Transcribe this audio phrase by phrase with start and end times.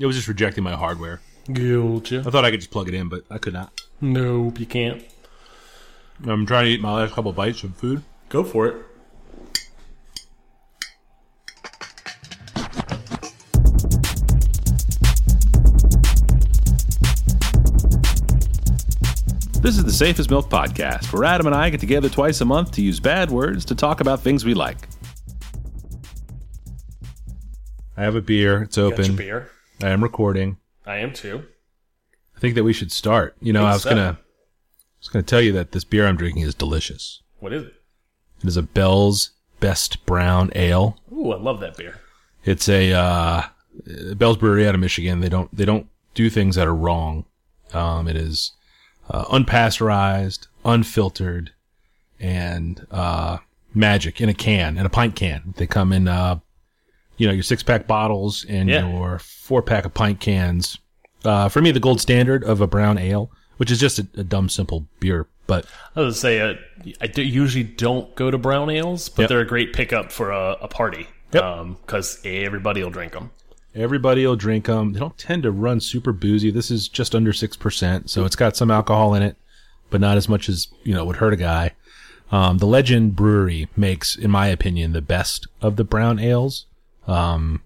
[0.00, 1.20] It was just rejecting my hardware.
[1.52, 2.20] Gotcha.
[2.26, 3.78] I thought I could just plug it in, but I could not.
[4.00, 5.04] Nope, you can't.
[6.26, 8.02] I'm trying to eat my last couple bites of food.
[8.30, 8.76] Go for it.
[19.62, 22.72] This is the Safest Milk Podcast, where Adam and I get together twice a month
[22.72, 24.78] to use bad words to talk about things we like.
[27.98, 28.62] I have a beer.
[28.62, 29.16] It's Got your open.
[29.16, 29.50] beer.
[29.82, 30.58] I am recording.
[30.86, 31.44] I am too.
[32.36, 33.36] I think that we should start.
[33.40, 33.90] You know, Think I was so.
[33.90, 37.22] gonna, I was gonna tell you that this beer I'm drinking is delicious.
[37.38, 37.74] What is it?
[38.42, 39.30] It is a Bell's
[39.60, 40.96] Best Brown Ale.
[41.12, 42.00] Ooh, I love that beer.
[42.44, 43.42] It's a uh,
[44.16, 45.20] Bell's Brewery out of Michigan.
[45.20, 47.24] They don't they don't do things that are wrong.
[47.72, 48.52] Um, it is
[49.08, 51.52] uh, unpasteurized, unfiltered,
[52.18, 53.38] and uh,
[53.74, 55.54] magic in a can, in a pint can.
[55.56, 56.40] They come in, uh,
[57.20, 58.88] you know, your six pack bottles and Yeah.
[58.90, 60.78] your four pack of pint cans.
[61.22, 64.24] Uh, for me, the gold standard of a brown ale, which is just a, a
[64.24, 66.54] dumb, simple beer, but I was say uh,
[67.02, 69.28] I do, usually don't go to brown ales, but Yep.
[69.28, 71.08] they're a great pickup for a, a party.
[71.32, 71.66] Yep.
[71.86, 73.30] because everybody will drink them.
[73.74, 74.94] Everybody will drink them.
[74.94, 76.50] They don't tend to run super boozy.
[76.50, 79.36] This is just under 6%, so it's got some alcohol in it,
[79.90, 81.72] but not as much as, you know, would hurt a guy.
[82.32, 86.66] Um, the Legend Brewery makes, in my opinion, the best of the brown ales,
[87.10, 87.62] um,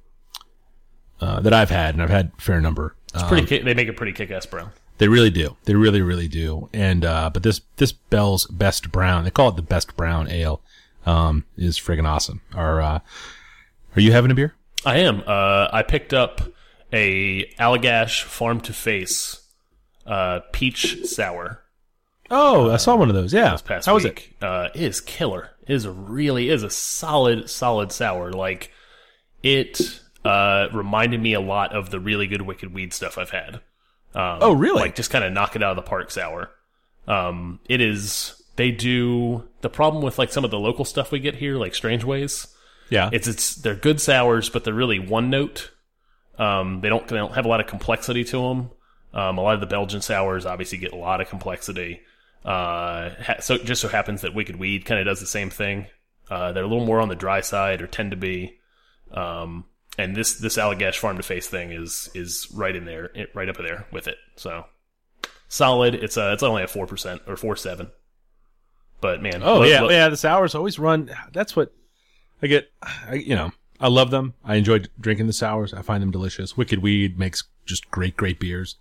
[1.20, 2.96] uh, that I've had, and I've had a fair number.
[3.14, 4.70] Um, Pretty, they make a pretty kick-ass brown.
[4.98, 5.56] they really do.
[5.64, 6.68] They really, really do.
[6.72, 10.60] And, uh, but this, this Bell's Best Brown, they call it the Best Brown Ale,
[11.06, 12.40] um, is friggin' awesome.
[12.54, 12.98] Are, uh,
[13.94, 14.54] are you having a beer?
[14.84, 15.22] I am.
[15.26, 16.40] Uh, I picked up
[16.92, 19.40] a Allagash Farm to Face
[20.06, 21.60] uh, peach sour
[22.30, 23.32] Oh, I saw one of those.
[23.34, 23.52] Yeah.
[23.52, 24.14] this past How was it?
[24.16, 24.36] week.
[24.40, 25.50] Uh, it is killer.
[25.66, 28.32] It is a really is a solid solid sour.
[28.32, 28.72] Like
[29.44, 33.56] it uh, reminded me a lot of the really good Wicked Weed stuff I've had.
[34.14, 34.80] Um, Oh, really?
[34.80, 36.50] Like just kind of knock it out of the park sour.
[37.06, 38.40] Um, it is.
[38.56, 41.74] They do the problem with like some of the local stuff we get here, like
[41.74, 42.46] Strangeways.
[42.90, 43.10] Yeah.
[43.12, 45.70] It's it's they're good sours, but they're really one note.
[46.38, 48.70] Um, they don't they don't have a lot of complexity to them.
[49.12, 52.00] Um, a lot of the Belgian sours obviously get a lot of complexity.
[52.44, 55.50] Uh, ha- so it just so happens that Wicked Weed kind of does the same
[55.50, 55.86] thing.
[56.30, 58.58] Uh, they're a little more on the dry side, or tend to be.
[59.14, 59.64] Um,
[59.96, 63.56] and this this Allagash Farm to Face thing is is right in there, right up
[63.56, 64.16] there with it.
[64.36, 64.66] So
[65.48, 65.94] solid.
[65.94, 67.90] It's uh it's only a four percent or four seven.
[69.00, 70.08] But man, Oh look- yeah, look- yeah.
[70.08, 71.10] The sours always run.
[71.32, 71.72] That's what
[72.42, 72.70] I get.
[72.82, 74.34] I, you know, I love them.
[74.44, 75.72] I enjoy drinking the sours.
[75.72, 76.56] I find them delicious.
[76.56, 78.76] Wicked Weed makes just great, great beers.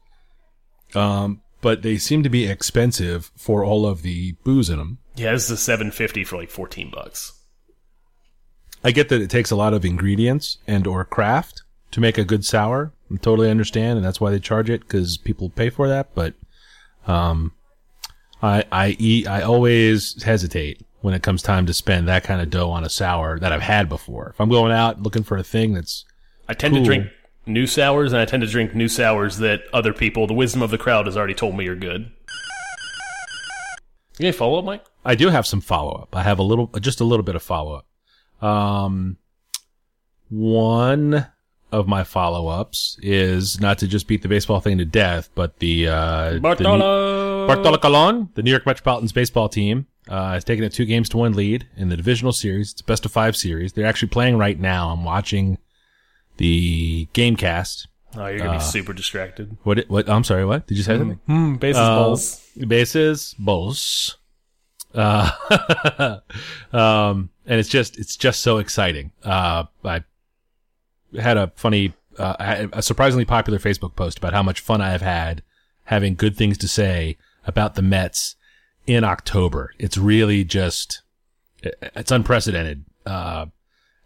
[0.96, 4.98] Um, but they seem to be expensive for all of the booze in them.
[5.16, 7.34] yeah, this is a seven fifty for like fourteen bucks.
[8.84, 12.24] I get that it takes a lot of ingredients and or craft to make a
[12.26, 12.92] good sour.
[13.12, 16.10] I totally understand, and that's why they charge it because people pay for that.
[16.16, 16.34] But,
[17.08, 17.54] um,
[18.42, 19.28] I I eat.
[19.28, 22.90] I always hesitate when it comes time to spend that kind of dough on a
[22.90, 24.30] sour that I've had before.
[24.30, 26.06] If I'm going out looking for a thing that's
[26.50, 26.84] I tend Cool.
[26.84, 27.08] to drink
[27.46, 30.72] new sours, and I tend to drink new sours that other people, the wisdom of
[30.72, 32.12] the crowd, has already told me are good.
[34.20, 34.84] You any follow up, Mike?
[35.06, 36.16] I do have some follow up.
[36.16, 37.86] I have a little, just a little bit of follow up.
[38.44, 39.18] Um,
[40.30, 41.28] one
[41.72, 45.60] of my follow ups is not to just beat the baseball thing to death, but
[45.60, 47.48] the uh, the new- Bartolo.
[47.48, 51.18] Bartolo Colon, the New York Metropolitans baseball team, uh, has taken a two games to
[51.18, 52.72] one lead in the divisional series.
[52.72, 53.74] It's a best of five series.
[53.74, 54.90] They're actually playing right now.
[54.90, 55.58] I'm watching
[56.38, 57.88] the game cast.
[58.16, 59.58] Oh, you're gonna be super distracted.
[59.64, 59.86] What?
[59.90, 60.08] What?
[60.10, 60.46] I'm sorry.
[60.46, 60.68] What?
[60.68, 61.20] Did you say something?
[61.28, 62.48] Hmm, bases Uh, balls.
[62.68, 64.18] bases balls
[64.94, 66.20] uh
[66.74, 69.12] um and it's just it's just so exciting.
[69.24, 70.04] Uh i
[71.20, 75.02] had a funny uh a surprisingly popular facebook post about how much fun i have
[75.02, 75.42] had
[75.86, 78.36] having good things to say about the mets
[78.88, 79.74] in october.
[79.80, 81.02] It's really just
[81.62, 82.86] it's unprecedented.
[83.06, 83.48] Uh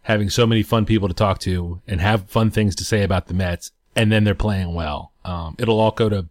[0.02, 3.26] having so many fun people to talk to and have fun things to say about
[3.26, 5.12] the mets and then they're playing well.
[5.24, 6.26] Um it'll all go to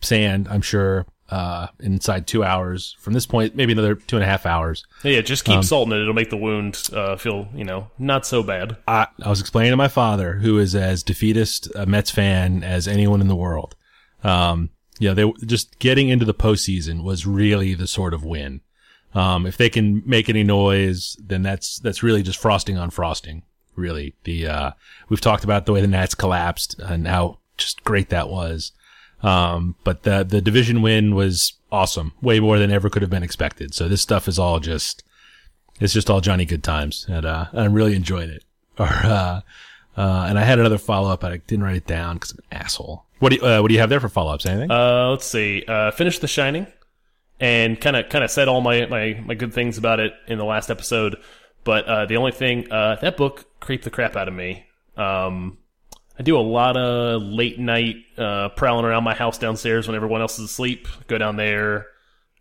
[0.00, 2.96] sand, I'm sure, uh, inside two hours.
[3.00, 4.84] From this point, maybe another two and a half hours.
[5.02, 6.00] Yeah, just um, keep salting it.
[6.00, 8.76] It'll make the wound uh, feel, you know, not so bad.
[8.86, 12.88] I, I was explaining to my father, who is as defeatist a Mets fan as
[12.88, 13.76] anyone in the world.
[14.24, 18.62] Um, you know, they just getting into the postseason was really the sort of win.
[19.14, 23.42] Um, if they can make any noise, then that's, that's really just frosting on frosting.
[23.76, 24.16] Really.
[24.24, 24.70] The, uh,
[25.08, 28.72] we've talked about the way the Nats collapsed and how just great that was.
[29.22, 32.12] Um, but the, the division win was awesome.
[32.22, 33.74] Way more than ever could have been expected.
[33.74, 35.02] So this stuff is all just,
[35.80, 37.06] it's just all Johnny good times.
[37.08, 38.44] And, uh, I'm really enjoying it.
[38.78, 39.40] Our, uh,
[39.96, 42.38] Uh, and I had another follow up, but I didn't write it down because I'm
[42.52, 43.04] an asshole.
[43.18, 44.46] What do you, uh, what do you have there for follow ups?
[44.46, 44.70] Anything?
[44.70, 45.64] Uh, let's see.
[45.66, 46.68] Uh, finished The Shining,
[47.40, 50.38] and kind of kind of said all my, my my good things about it in
[50.38, 51.16] the last episode.
[51.64, 54.66] But uh, the only thing uh, that book creeped the crap out of me.
[54.96, 55.58] Um,
[56.18, 60.20] I do a lot of late night uh, prowling around my house downstairs when everyone
[60.20, 60.88] else is asleep.
[61.06, 61.86] Go down there,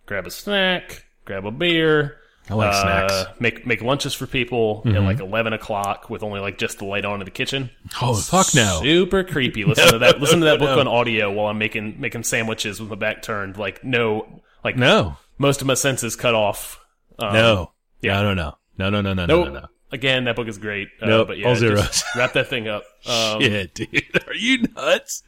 [0.06, 2.18] grab a snack, grab a beer.
[2.50, 3.40] I like uh, snacks.
[3.40, 7.04] Make make lunches for people at like eleven o'clock with only like just the light
[7.04, 7.70] on in the kitchen.
[8.02, 8.80] Oh fuck no!
[8.82, 9.66] Super creepy.
[9.66, 10.20] Listen to that.
[10.22, 13.58] Listen to that book on audio while I'm making making sandwiches with my back turned.
[13.58, 16.80] Like no, like No, most of my senses cut off.
[17.20, 17.72] Um, no,
[18.02, 18.22] yeah.
[18.22, 19.48] no, no, no, no, no, no, no, Nope.
[19.48, 19.68] no, no.
[19.92, 20.90] Again, that book is great.
[21.02, 22.04] Uh, Nope, but yeah, all just zeros.
[22.16, 22.84] wrap that thing up.
[23.08, 25.24] Um, Shit, dude, are you nuts?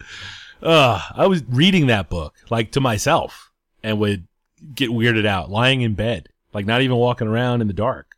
[0.61, 3.51] Uh, I was reading that book like to myself
[3.81, 4.27] and would
[4.75, 8.15] get weirded out, lying in bed, like not even walking around in the dark.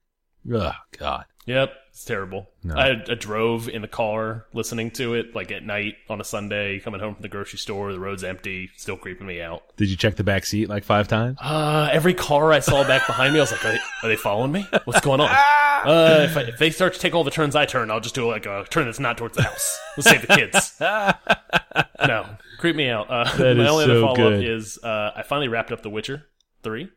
[0.51, 1.25] Oh God.
[1.47, 2.49] Yep, it's terrible.
[2.63, 2.75] No.
[2.75, 6.79] I, I drove in the car listening to it like at night on a Sunday,
[6.79, 7.91] coming home from the grocery store.
[7.91, 9.63] The road's empty, still creeping me out.
[9.75, 11.38] Did you check the back seat like five times?
[11.41, 14.15] Uh, every car I saw back behind me, I was like, are they, are they
[14.15, 14.67] following me?
[14.85, 15.29] What's going on?
[15.81, 18.13] Uh, if, I, if they start to take all the turns I turn, I'll just
[18.13, 19.79] do like a turn that's not towards the house.
[19.97, 20.73] Let's save the kids.
[22.07, 22.25] no,
[22.59, 23.09] creep me out.
[23.09, 24.43] Uh, That my is only so other follow up good.
[24.47, 26.27] is uh, I finally wrapped up The Witcher
[26.61, 26.88] 3.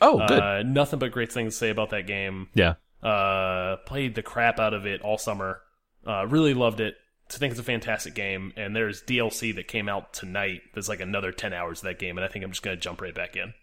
[0.00, 0.40] Oh, good.
[0.40, 2.48] Uh, nothing but great things to say about that game.
[2.54, 2.74] yeah.
[3.06, 5.60] Uh, played the crap out of it all summer.
[6.04, 6.96] Uh, really loved it.
[7.30, 8.52] I think it's a fantastic game.
[8.56, 10.62] And there's DLC that came out tonight.
[10.74, 12.18] There's like another 10 hours of that game.
[12.18, 13.54] And I think I'm just going to jump right back in.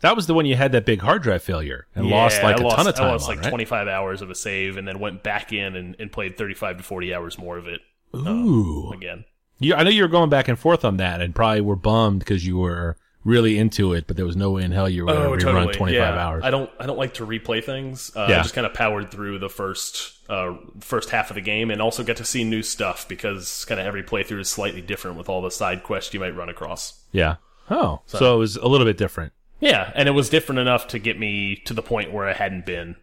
[0.00, 2.60] That was the one you had that big hard drive failure and lost like I
[2.60, 3.50] a lost, ton of time I lost on, like right?
[3.50, 6.82] 25 hours of a save and then went back in and, and played 35 to
[6.82, 7.80] 40 hours more of it
[8.14, 8.90] Ooh.
[8.92, 9.24] again.
[9.58, 12.18] You, I know you were going back and forth on that and probably were bummed
[12.18, 15.12] because you were really into it, but there was no way in hell you were
[15.12, 16.26] going to rerun 25 Oh, yeah.
[16.26, 16.42] hours.
[16.44, 18.10] I don't I don't like to replay things.
[18.16, 18.38] Uh, Yeah.
[18.40, 21.80] I just kind of powered through the first uh, first half of the game and
[21.82, 25.28] also get to see new stuff because kind of every playthrough is slightly different with
[25.28, 27.04] all the side quests you might run across.
[27.12, 27.36] yeah.
[27.70, 28.34] Oh, so.
[28.34, 29.32] it was a little bit different.
[29.60, 32.66] Yeah, and it was different enough to get me to the point where I hadn't
[32.66, 32.96] been,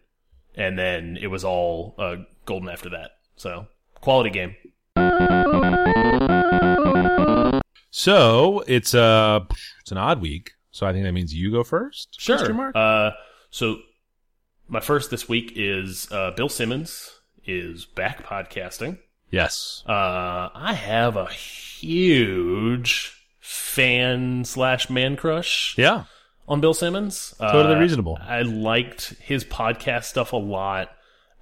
[0.54, 3.12] and then it was all uh, golden after that.
[3.36, 3.66] So
[4.00, 4.54] quality game.
[7.90, 9.40] So it's uh
[9.80, 10.52] it's an odd week.
[10.70, 12.16] So I think that means you go first.
[12.54, 12.76] Mark?
[12.76, 13.10] Uh,
[13.50, 13.78] so
[14.68, 17.10] my first this week is uh, Bill Simmons
[17.44, 18.98] is back podcasting.
[19.30, 19.82] yes.
[19.88, 26.04] Uh, I have a huge fan slash man crush Yeah.
[26.46, 27.34] on Bill Simmons.
[27.40, 28.18] Totally Uh, reasonable.
[28.22, 30.90] I liked his podcast stuff a lot.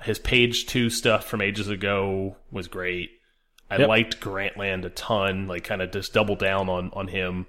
[0.02, 3.10] His page two stuff from ages ago was great.
[3.70, 3.88] I Yep.
[3.88, 7.46] liked Grantland a ton, like kind of just double down on on him.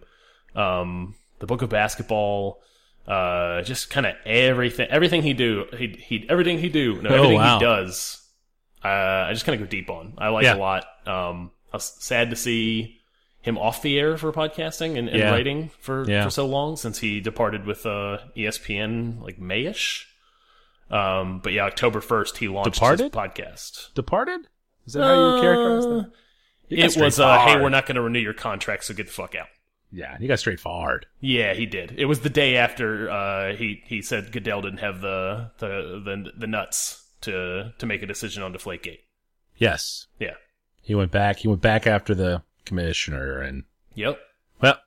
[0.55, 2.61] Um, the Book of Basketball,
[3.07, 7.13] uh, just kind of everything, everything he do, he he everything he do, no, Oh,
[7.15, 7.57] everything wow.
[7.59, 8.25] he does.
[8.83, 8.87] Uh,
[9.27, 10.13] I just kind of go deep on.
[10.17, 10.55] I like Yeah.
[10.55, 10.85] a lot.
[11.05, 12.97] Um, I was sad to see
[13.41, 15.31] him off the air for podcasting and, and Yeah.
[15.31, 16.23] writing for Yeah.
[16.23, 20.05] for so long since he departed with uh, ESPN like Mayish.
[20.91, 23.03] Um, but yeah, October first he launched Departed?
[23.03, 23.93] his podcast.
[23.93, 24.41] Departed?
[24.89, 26.11] Is that how you characterize Uh, that?
[26.69, 27.63] You got It straight was uh, hey, forward.
[27.63, 29.47] we're not going to renew your contract, so get the fuck out.
[29.91, 31.05] Yeah, he got straight forward.
[31.19, 31.93] Yeah, he did.
[31.97, 36.31] It was the day after uh, he he said Goodell didn't have the the the,
[36.37, 38.99] the nuts to to make a decision on Deflategate.
[39.57, 40.07] Yes.
[40.19, 40.35] Yeah.
[40.83, 41.37] He went back.
[41.37, 43.63] He went back after the commissioner and
[43.95, 44.19] Yep.
[44.61, 44.77] well,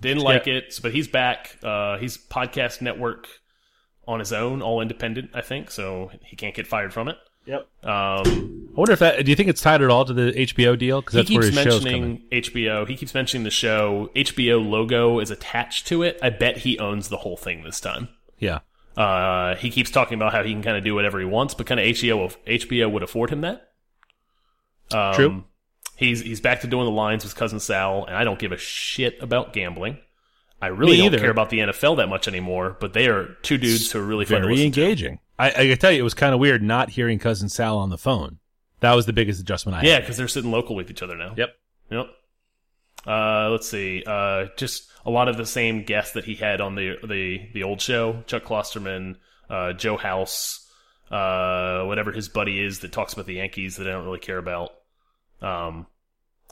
[0.00, 1.56] Didn't like it, but he's back.
[1.62, 3.26] Uh, he's podcast network
[4.08, 5.70] on his own, all independent, I think.
[5.70, 7.16] So he can't get fired from it.
[7.48, 7.60] Yep.
[7.82, 9.24] Um, I wonder if that.
[9.24, 11.00] Do you think it's tied at all to the HBO deal?
[11.00, 12.02] Because he that's where keeps his show's coming.
[12.30, 12.86] mentioning HBO.
[12.86, 14.10] He keeps mentioning the show.
[14.14, 16.18] HBO logo is attached to it.
[16.22, 18.08] I bet he owns the whole thing this time.
[18.38, 18.60] Yeah.
[18.98, 21.66] Uh, he keeps talking about how he can kind of do whatever he wants, but
[21.66, 23.70] kind of HBO HBO would afford him that.
[24.92, 25.44] Um, True.
[25.96, 28.58] He's he's back to doing the lines with cousin Sal, and I don't give a
[28.58, 29.98] shit about gambling.
[30.60, 31.18] I really Me don't either.
[31.18, 32.76] care about the NFL that much anymore.
[32.80, 34.64] But they are two dudes who are really fun to Very to.
[34.64, 35.20] engaging.
[35.38, 37.90] I, I can tell you, it was kind of weird not hearing cousin Sal on
[37.90, 38.38] the phone.
[38.80, 39.86] That was the biggest adjustment I had.
[39.88, 41.34] Yeah, because they're sitting local with each other now.
[41.36, 41.50] Yep.
[41.90, 42.06] Yep.
[43.06, 44.02] Uh, let's see.
[44.06, 47.62] Uh, just a lot of the same guests that he had on the the the
[47.62, 48.22] old show.
[48.26, 49.16] Chuck Klosterman,
[49.48, 50.68] uh, Joe House,
[51.10, 54.38] uh, whatever his buddy is that talks about the Yankees that I don't really care
[54.38, 54.70] about.
[55.40, 55.86] Um,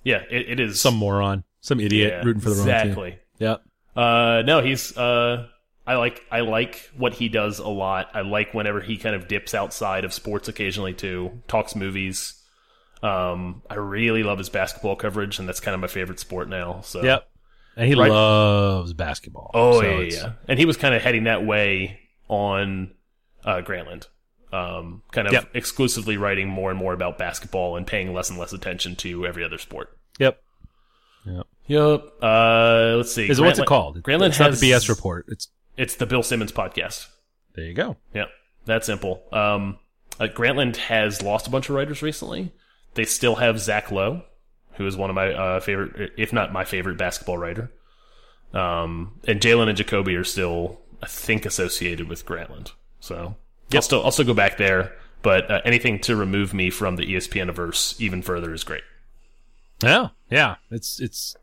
[0.05, 2.75] yeah, it, it is Some moron, some idiot yeah, rooting for the wrong team.
[2.77, 3.19] exactly.
[3.39, 3.63] Yep.
[3.97, 5.47] Uh, no, he's uh,
[5.87, 8.11] I like I like what he does a lot.
[8.15, 11.43] I like whenever he kind of dips outside of sports occasionally too.
[11.49, 12.35] Talks movies.
[13.03, 16.81] Um, I really love his basketball coverage, and that's kind of my favorite sport now.
[16.83, 17.29] So Yep.
[17.77, 18.11] And he Right.
[18.11, 19.51] loves basketball.
[19.55, 20.33] Oh So yeah, yeah, yeah.
[20.49, 22.93] And he was kind of heading that way on
[23.45, 24.07] uh, Grantland.
[24.53, 25.51] um, kind of Yep.
[25.55, 29.45] exclusively writing more and more about basketball and paying less and less attention to every
[29.45, 29.91] other sport.
[30.19, 30.41] Yep.
[31.27, 31.47] Yep.
[31.69, 33.29] Uh, let's see.
[33.29, 34.03] Is what's it called?
[34.03, 35.27] Grantland it's has not the BS report.
[35.29, 37.09] It's It's the Bill Simmons podcast.
[37.55, 37.65] there.
[37.65, 37.97] You go.
[38.15, 38.27] Yeah,
[38.67, 39.23] that simple.
[39.33, 39.79] Um,
[40.21, 42.53] uh, Grantland has lost a bunch of writers recently.
[42.95, 44.23] They still have Zach Lowe,
[44.75, 47.71] who is one of my uh, favorite, if not my favorite, basketball writer.
[48.55, 52.73] Um, and Jalen and Jacoby are still, I think, associated with Grantland.
[53.01, 53.37] So
[53.75, 54.97] I'll still I'll still go back there.
[55.23, 58.85] But uh, anything to remove me from the ESPN verse even further is great.
[59.83, 60.57] Yeah, yeah.
[60.71, 61.37] It's it's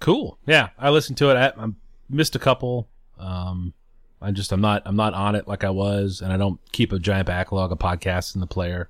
[0.00, 0.38] cool.
[0.46, 1.34] Yeah, I listened to it.
[1.36, 1.68] I, I
[2.08, 2.88] missed a couple.
[3.18, 3.72] Um,
[4.20, 6.92] I just I'm not I'm not on it like I was, and I don't keep
[6.92, 8.88] a giant backlog of podcasts in the player.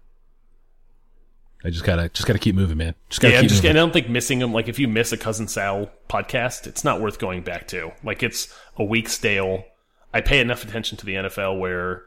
[1.67, 2.95] I just gotta just gotta keep moving, man.
[3.09, 3.71] Just gotta Yeah, I'm keep just, moving.
[3.71, 4.53] and I don't think missing them.
[4.53, 7.93] Like if you miss a cousin Sal podcast, it's not worth going back to.
[8.03, 9.65] Like it's a week stale.
[10.13, 12.03] I pay enough attention to the NFL where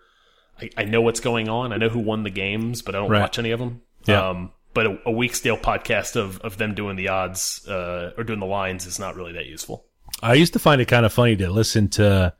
[0.61, 1.73] I, I know what's going on.
[1.73, 3.19] I know who won the games, but I don't Right.
[3.21, 3.81] watch any of them.
[4.05, 4.29] Yeah.
[4.29, 8.23] Um, but a, a week stale podcast of, of them doing the odds uh, or
[8.23, 9.83] doing the lines is not really that useful.
[10.21, 12.31] I used to find it kind of funny to listen to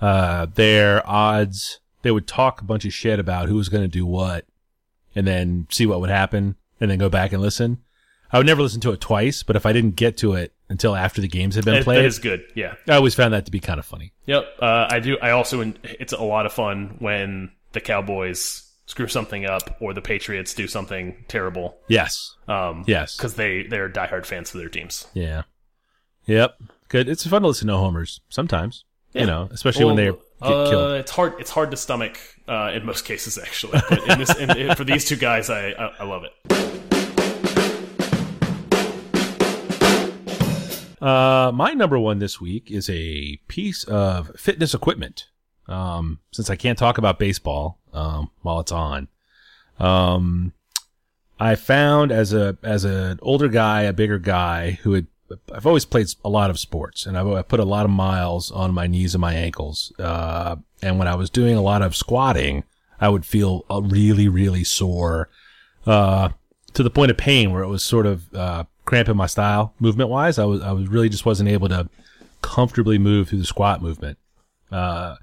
[0.00, 1.80] uh, their odds.
[2.00, 4.46] They would talk a bunch of shit about who was going to do what,
[5.14, 7.82] and then see what would happen, and then go back and listen.
[8.32, 10.96] I would never listen to it twice, but if I didn't get to it until
[10.96, 12.46] after the games had been That- played, that is good.
[12.54, 12.76] Yeah.
[12.88, 14.14] I always found that to be kind of funny.
[14.24, 14.46] Yep.
[14.58, 15.18] Uh, I do.
[15.20, 15.74] I also.
[15.84, 20.66] It's a lot of fun when the Cowboys screw something up or the Patriots do
[20.68, 21.78] something terrible.
[21.88, 22.36] Yes.
[22.48, 23.16] Um, Yes.
[23.16, 25.06] because they they're diehard fans of their teams.
[25.14, 25.42] Yeah.
[26.26, 26.56] Yep.
[26.88, 27.08] Good.
[27.08, 28.84] It's fun to listen to homers sometimes.
[29.12, 29.20] Yeah.
[29.22, 30.92] You know, especially when they get uh, killed.
[31.00, 31.34] It's hard.
[31.38, 33.80] It's hard to stomach uh, in most cases, actually.
[33.88, 36.32] But in this, in, in- for these two guys, I, I I love it.
[41.00, 45.28] Uh, my number one this week is a piece of fitness equipment.
[45.68, 49.08] Um, since I can't talk about baseball, um, while it's on,
[49.78, 50.52] um,
[51.40, 55.06] I found as a, as an older guy, a bigger guy who had,
[55.52, 58.52] I've always played a lot of sports and I've, I put a lot of miles
[58.52, 59.92] on my knees and my ankles.
[59.98, 62.64] Uh, and when I was doing a lot of squatting,
[63.00, 65.28] I would feel uh, really, really sore,
[65.86, 66.28] uh,
[66.74, 70.10] to the point of pain where it was sort of uh, cramping my style movement
[70.10, 70.38] wise.
[70.38, 71.88] I was I was really just wasn't able to
[72.42, 74.18] comfortably move through the squat movement.
[74.70, 75.16] Uh,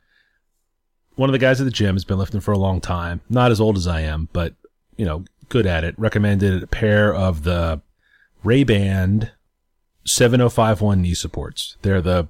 [1.15, 3.22] one of the guys at the gym has been lifting for a long time.
[3.30, 4.56] Not as old as I am, but
[4.98, 5.98] you know, good at it.
[5.98, 7.82] Recommended a pair of the
[8.44, 9.32] Rehband
[10.06, 11.77] 7051 knee supports.
[11.82, 12.30] They're the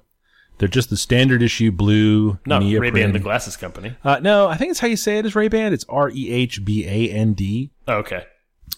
[0.58, 2.90] they're just the standard issue blue Not Ray.
[2.90, 3.96] Ban, the glasses company.
[4.04, 5.72] uh, no, I think it's how you say it is Rehband.
[5.72, 7.70] It's R E H B A N D.
[7.88, 8.26] Oh, okay.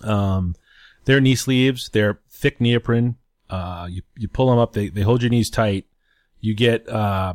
[0.01, 0.55] Um,
[1.05, 1.91] they're knee sleeves.
[1.91, 3.17] They're thick neoprene.
[3.51, 4.73] Uh, you, you pull them up.
[4.73, 5.87] They, they hold your knees tight.
[6.41, 7.35] You get, uh,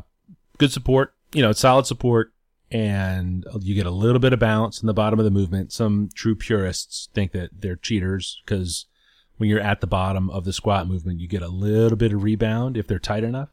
[0.58, 2.32] good support, you know, solid support
[2.70, 5.72] and you get a little bit of bounce in the bottom of the movement.
[5.72, 8.86] Some true purists think that they're cheaters because
[9.38, 12.22] when you're at the bottom of the squat movement, you get a little bit of
[12.22, 13.48] rebound if they're tight enough.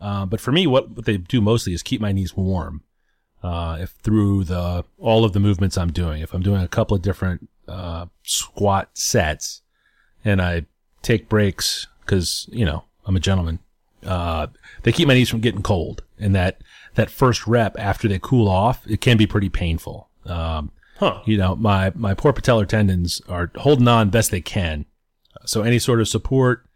[0.00, 2.82] Uh, but for me, what, what they do mostly is keep my knees warm.
[3.42, 6.96] Uh, if through the, all of the movements I'm doing, if I'm doing a couple
[6.96, 9.62] of different, uh, squat sets
[10.24, 10.66] and I
[11.02, 13.60] take breaks because, you know, I'm a gentleman.
[14.04, 14.48] Uh,
[14.82, 16.62] they keep my knees from getting cold and that,
[17.00, 20.08] that first rep after they cool off, it can be pretty painful.
[20.26, 21.22] Um, Huh.
[21.24, 24.84] you know, my, my poor patellar tendons are holding on best they can.
[25.46, 26.66] So any sort of support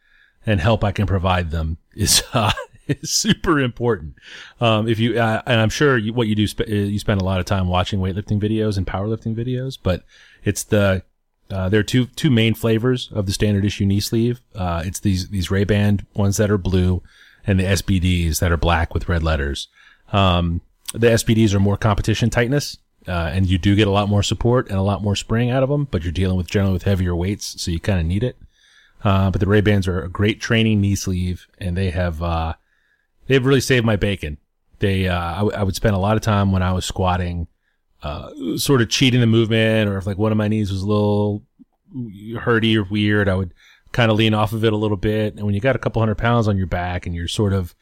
[0.47, 2.51] and help I can provide them is, uh,
[2.89, 4.15] is super important.
[4.63, 7.21] Um, if you, uh, and I'm sure you, what you do, sp- uh, you spend
[7.21, 10.05] a lot of time watching weightlifting videos and powerlifting videos, but
[10.43, 11.03] it's the,
[11.51, 14.41] uh, there are two, two main flavors of the standard issue knee sleeve.
[14.55, 17.03] Uh, it's these, these Rehband ones that are blue
[17.47, 19.69] and the SBDs that are black with red letters.
[20.13, 20.61] Um,
[20.93, 22.79] the SBDs are more competition tightness.
[23.07, 25.63] Uh, and you do get a lot more support and a lot more spring out
[25.63, 28.25] of them, but you're dealing with generally with heavier weights, so you kind of need
[28.25, 28.37] it.
[29.03, 32.55] Uh, but the Rehbands are a great training knee sleeve, and they have uh,
[33.27, 34.39] they've really saved my bacon.
[34.79, 37.47] They uh, I, w- I would spend a lot of time when I was squatting,
[38.03, 40.87] uh, sort of cheating the movement, or if like one of my knees was a
[40.87, 41.43] little
[41.95, 43.53] hurty or weird, I would
[43.93, 45.35] kind of lean off of it a little bit.
[45.35, 47.75] And when you got a couple hundred pounds on your back and you're sort of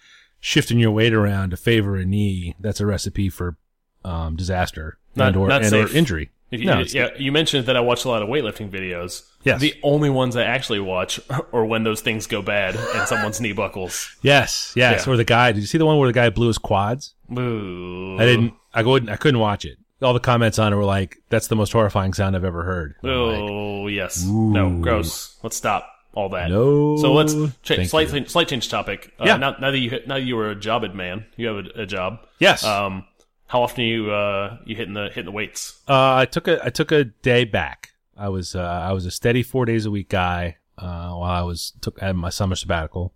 [0.42, 3.56] shifting your weight around to favor a knee, that's a recipe for
[4.04, 6.30] um, disaster Not- and or, not and or injury.
[6.50, 9.22] You, No, yeah, you mentioned that I watch a lot of weightlifting videos.
[9.42, 9.58] Yes.
[9.62, 11.18] The only ones I actually watch
[11.52, 14.14] are when those things go bad and someone's knee buckles.
[14.20, 15.06] Yes, yes.
[15.06, 15.12] Yeah.
[15.12, 15.52] Or the guy.
[15.52, 17.14] Did you see the one where the guy blew his quads?
[17.32, 18.18] Ooh.
[18.18, 18.52] I didn't.
[18.74, 19.08] I couldn't.
[19.08, 19.78] I couldn't watch it.
[20.02, 22.96] All the comments on it were like, "That's the most horrifying sound I've ever heard."
[23.02, 24.22] And I'm like, Oh yes.
[24.22, 25.38] No, gross.
[25.42, 26.50] Let's stop all that.
[26.50, 29.12] No, So let's change, slight, change- slight change topic.
[29.20, 29.36] Uh, Yeah.
[29.38, 31.86] Now, now that you now that you were a jobbed man, you have a, a
[31.86, 32.18] job.
[32.38, 32.64] yes.
[32.64, 33.04] Um,
[33.46, 35.80] How often are you uh, you hitting the hitting the weights?
[35.88, 37.90] Uh, I took a I took a day back.
[38.16, 41.42] I was uh, I was a steady four days a week guy uh, while I
[41.42, 43.12] was took had my summer sabbatical,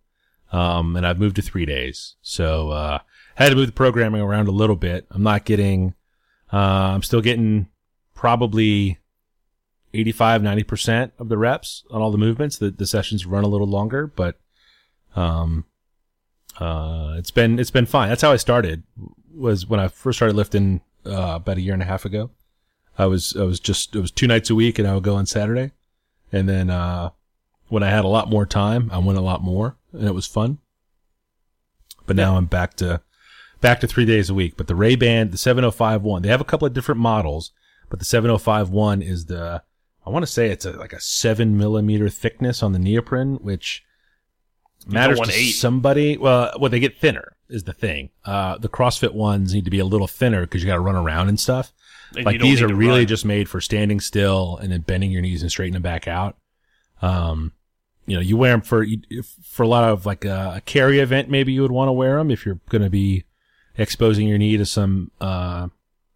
[0.53, 2.17] um, and I've moved to three days.
[2.23, 2.99] So uh,
[3.37, 5.07] had to move the programming around a little bit.
[5.11, 5.95] I'm not getting.
[6.53, 6.57] Uh,
[6.95, 7.69] I'm still getting
[8.15, 8.99] probably
[9.97, 12.59] 85, 90 percent of the reps on all the movements.
[12.59, 14.39] The the sessions run a little longer, but
[15.15, 15.65] um,
[16.59, 18.09] uh, it's been it's been fine.
[18.09, 18.83] That's how I started.
[19.35, 22.31] Was when I first started lifting uh, about a year and a half ago.
[22.99, 25.17] I was I was just it was two nights a week, and I would go
[25.17, 25.73] on Saturday,
[26.33, 27.11] and then uh,
[27.69, 30.27] when I had a lot more time, I went a lot more, and it was
[30.27, 30.59] fun.
[32.07, 33.03] But now I'm back to
[33.61, 34.57] back to three days a week.
[34.57, 37.53] But the Rehband, the 7051, they have a couple of different models,
[37.91, 39.63] but the 7051 is the
[40.07, 43.85] I want to say it's a, like a seven millimeter thickness on the neoprene, which
[44.87, 45.53] matters to eight.
[45.53, 46.17] somebody.
[46.17, 48.11] Well, well, they get thinner is the thing.
[48.25, 50.97] Uh, the CrossFit ones need to be a little thinner because you got to run
[50.97, 51.73] around and stuff.
[52.15, 53.07] And like these are really run.
[53.07, 56.37] just made for standing still and then bending your knees and straightening them back out.
[57.03, 57.53] Um,
[58.07, 58.87] you know, you wear them for
[59.43, 61.29] for a lot of like a, a carry event.
[61.29, 63.25] Maybe you would want to wear them if you're going to be
[63.77, 65.69] exposing your knee to some uh,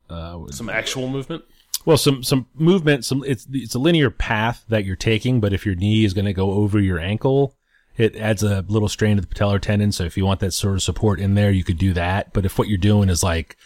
[0.08, 1.44] uh, some actual movement.
[1.84, 3.04] Well, some some movement.
[3.04, 6.26] Some it's it's a linear path that you're taking, but if your knee is going
[6.26, 7.56] to go over your ankle,
[7.96, 9.92] it adds a little strain to the patellar tendon.
[9.92, 12.32] So if you want that sort of support in there, you could do that.
[12.32, 13.56] But if what you're doing is like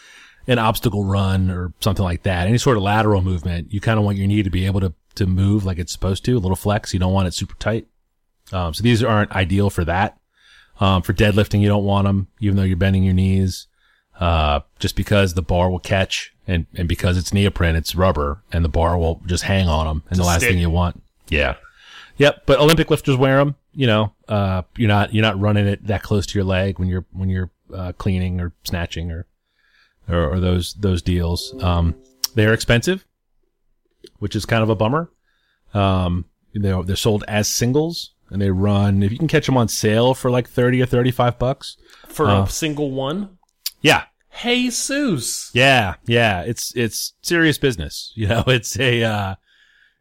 [0.47, 4.05] an obstacle run or something like that, any sort of lateral movement, you kind of
[4.05, 6.57] want your knee to be able to to move like it's supposed to, a little
[6.57, 6.93] flex.
[6.93, 7.87] You don't want it super tight.
[8.53, 10.19] Um, so these aren't ideal for that.
[10.81, 13.69] Um, for deadlifting, you don't want them, even though you're bending your knees.
[14.21, 18.65] Uh, just because the bar will catch and, and because it's neoprene, it's rubber and
[18.65, 20.03] the bar will just hang on them.
[20.09, 20.51] And the last stick.
[20.51, 21.03] thing you want.
[21.29, 21.57] Yeah.
[22.19, 22.43] Yep.
[22.47, 26.03] But Olympic lifters wear them, you know, uh, you're not, you're not running it that
[26.05, 29.27] close to your leg when you're, when you're, uh, cleaning or snatching or,
[30.09, 31.53] or, or those, those deals.
[31.61, 31.97] Um,
[32.37, 33.05] they're expensive,
[34.21, 35.11] which is kind of a bummer.
[35.73, 39.67] Um, they're, they're sold as singles and they run, if you can catch them on
[39.69, 41.77] sale for like 30 or 35 bucks.
[42.07, 42.45] for Uh.
[42.45, 43.34] a single one.
[43.85, 44.05] Yeah.
[44.43, 45.51] Jesus.
[45.55, 48.13] Yeah, yeah, it's it's serious business.
[48.17, 49.35] You know, it's a uh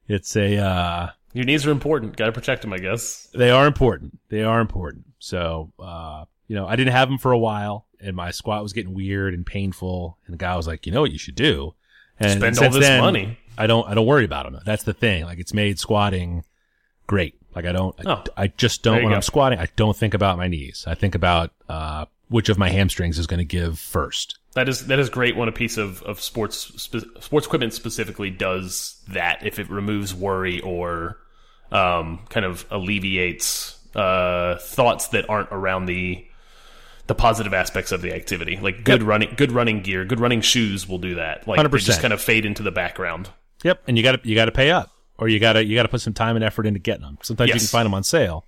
[0.07, 2.15] it's a uh Your knees are important.
[2.17, 3.27] Got to protect them, I guess.
[3.33, 4.19] they are important.
[4.29, 5.05] They are important.
[5.19, 8.73] So, uh you know, I didn't have them for a while and my squat was
[8.73, 11.73] getting weird and painful and the guy was like, "You know what you should do?"
[12.19, 13.37] And Spend all this then, money.
[13.57, 14.59] I don't I don't worry about them.
[14.65, 15.25] That's the thing.
[15.25, 16.43] Like it's made squatting
[17.07, 17.35] great.
[17.55, 18.23] Like I don't I, Oh.
[18.37, 19.15] I just don't when go.
[19.15, 20.85] I'm squatting, I don't think about my knees.
[20.87, 24.37] I think about uh which of my hamstrings is going to give first.
[24.55, 26.57] That is that is great when a piece of of sports
[27.19, 29.45] sports equipment specifically does that.
[29.45, 31.17] If it removes worry or
[31.71, 36.25] um, kind of alleviates uh, thoughts that aren't around the
[37.07, 39.07] the positive aspects of the activity, like good Yep.
[39.09, 41.45] running, good running gear, good running shoes will do that.
[41.47, 41.85] Like they 100%.
[41.85, 43.29] just kind of fade into the background.
[43.63, 45.75] Yep, and you got to you got to pay up, or you got to you
[45.75, 47.17] got to put some time and effort into getting them.
[47.21, 48.45] Sometimes you can find them on sale.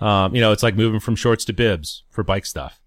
[0.00, 2.79] Um, you know, it's like moving from shorts to bibs for bike stuff.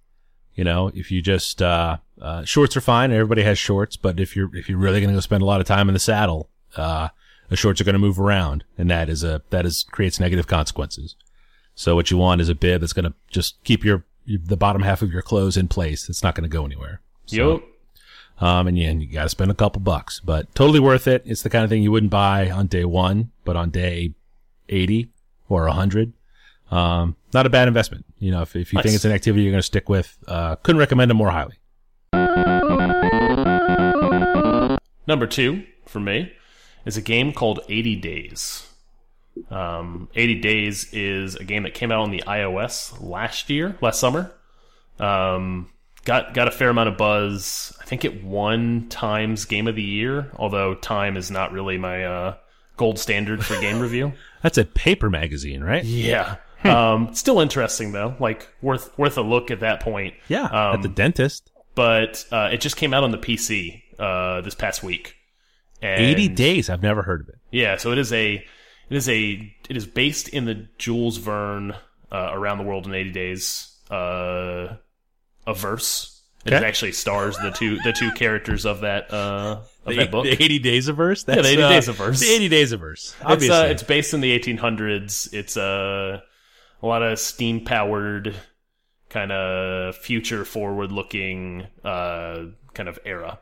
[0.55, 3.11] You know, if you just uh, uh, shorts are fine.
[3.11, 5.61] Everybody has shorts, but if you're if you're really going to go spend a lot
[5.61, 7.09] of time in the saddle, uh,
[7.49, 10.47] the shorts are going to move around, and that is a that is creates negative
[10.47, 11.15] consequences.
[11.75, 14.57] So what you want is a bib that's going to just keep your, your the
[14.57, 16.07] bottom half of your clothes in place.
[16.07, 17.01] It's not going to go anywhere.
[17.25, 17.63] So, Yup.
[18.39, 21.23] um, and you, and you got to spend a couple bucks, but totally worth it.
[21.25, 24.13] It's the kind of thing you wouldn't buy on day one, but on day
[24.69, 25.09] 80
[25.49, 26.13] or 100.
[26.73, 28.03] Um, not a bad investment.
[28.17, 30.55] You know, if, if you think it's an activity you're going to stick with, uh,
[30.57, 31.59] couldn't recommend it more highly.
[35.05, 36.33] Number two for me
[36.85, 38.67] is a game called 80 Days.
[39.51, 43.99] Um, 80 Days is a game that came out on the iOS last year, last
[43.99, 44.31] summer.
[44.99, 45.69] Um,
[46.05, 47.75] got got a fair amount of buzz.
[47.81, 52.03] I think it won Times Game of the Year, although Time is not really my
[52.03, 52.35] uh,
[52.77, 54.13] gold standard for game review.
[54.41, 55.83] That's a paper magazine, right?
[55.83, 56.37] Yeah.
[56.65, 60.13] Um, still interesting though, like worth worth a look at that point.
[60.27, 60.45] Yeah.
[60.45, 61.51] Um, at the dentist.
[61.75, 65.15] But uh, it just came out on the PC uh, this past week.
[65.81, 66.69] And 80 days.
[66.69, 67.35] I've never heard of it.
[67.51, 68.35] Yeah, so it is a
[68.89, 71.73] it is a it is based in the Jules Verne
[72.11, 74.75] uh, around the world in 80 days uh,
[75.45, 76.21] a verse.
[76.45, 80.25] It actually stars the two the two characters of that uh, of The, that book.
[80.25, 81.23] the 80 days of verse?
[81.23, 82.19] That's, the 80 uh, days of verse.
[82.19, 83.15] The 80 days of verse.
[83.29, 85.33] It's uh, it's based in the 1800s.
[85.33, 86.19] It's uh,
[86.83, 88.35] a lot of steam powered,
[89.09, 93.39] kind of future forward looking uh, kind of era.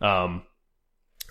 [0.00, 0.42] Um,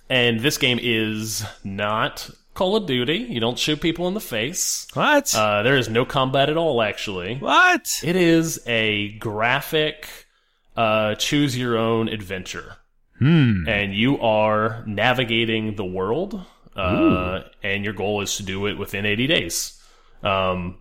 [0.09, 3.17] and this game is not Call of Duty.
[3.29, 4.87] You don't shoot people in the face.
[4.93, 5.33] what?
[5.35, 6.81] Uh, there is no combat at all.
[6.81, 8.01] Actually, what?
[8.03, 10.27] it is a graphic
[10.75, 12.77] uh, choose your own adventure.
[13.19, 13.69] Hmm.
[13.69, 16.43] and you are navigating the world,
[16.75, 19.81] uh, and your goal is to do it within 80 days.
[20.23, 20.79] Um,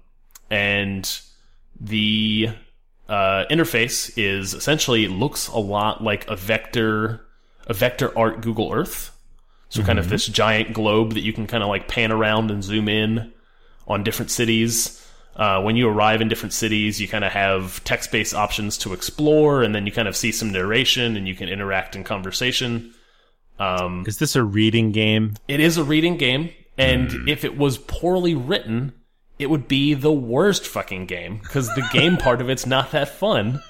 [0.53, 1.21] and
[1.81, 2.51] the
[3.09, 7.27] uh, interface is essentially looks a lot like a vector,
[7.67, 9.09] a vector art Google Earth.
[9.71, 12.63] So kind of this giant globe that you can kind of like pan around and
[12.63, 13.33] zoom in
[13.89, 15.03] on different cities.
[15.35, 19.63] Uh, when you arrive in different cities, you kind of have text-based options to explore,
[19.63, 22.93] and then you kind of see some narration, and you can interact in conversation.
[23.59, 25.37] Um, Is this a reading game?
[25.49, 28.93] it is a reading game, and if it was poorly written,
[29.39, 33.09] it would be the worst fucking game because the game part of it's not that
[33.09, 33.61] fun,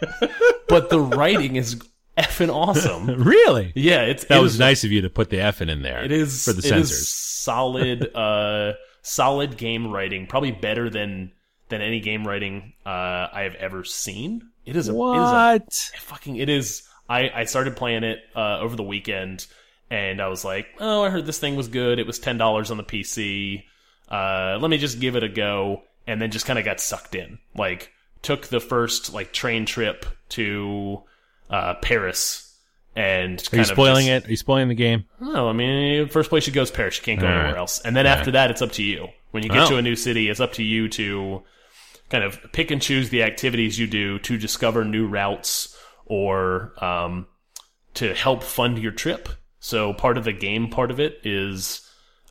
[0.69, 1.81] but the writing is
[2.19, 3.07] effing awesome.
[3.25, 3.73] Really?
[3.75, 6.05] Yeah, it's That it was is- nice of you to put the F in there.
[6.05, 7.09] It is for the it is censors.
[7.09, 8.73] solid, uh,
[9.03, 10.27] solid game writing.
[10.27, 11.33] Probably better than
[11.69, 14.43] than any game writing uh, I have ever seen.
[14.67, 15.73] It is a, it is a What?
[16.01, 19.47] fucking it is I, I started playing it uh, over the weekend
[19.91, 21.99] and I was like, oh, I heard this thing was good.
[21.99, 23.65] It was ten dollars on the PC.
[24.13, 27.15] Uh, let me just give it a go, and then just kind of got sucked
[27.15, 27.39] in.
[27.57, 31.03] Like took the first like train trip to
[31.51, 32.55] uh, Paris,
[32.95, 34.29] and Are you of spoiling just- it?
[34.29, 35.05] Are you spoiling the game?
[35.21, 36.99] No, I mean, first place you go is Paris.
[36.99, 37.59] You can't go All anywhere right.
[37.59, 37.81] else.
[37.81, 39.09] And then after that, it's up to you.
[39.31, 39.69] When you get Oh.
[39.71, 41.43] to a new city, it's up to you to
[42.11, 47.27] kind of pick and choose the activities you do to discover new routes or um,
[47.95, 49.31] to help fund your trip.
[49.59, 51.81] So part of the game part of it is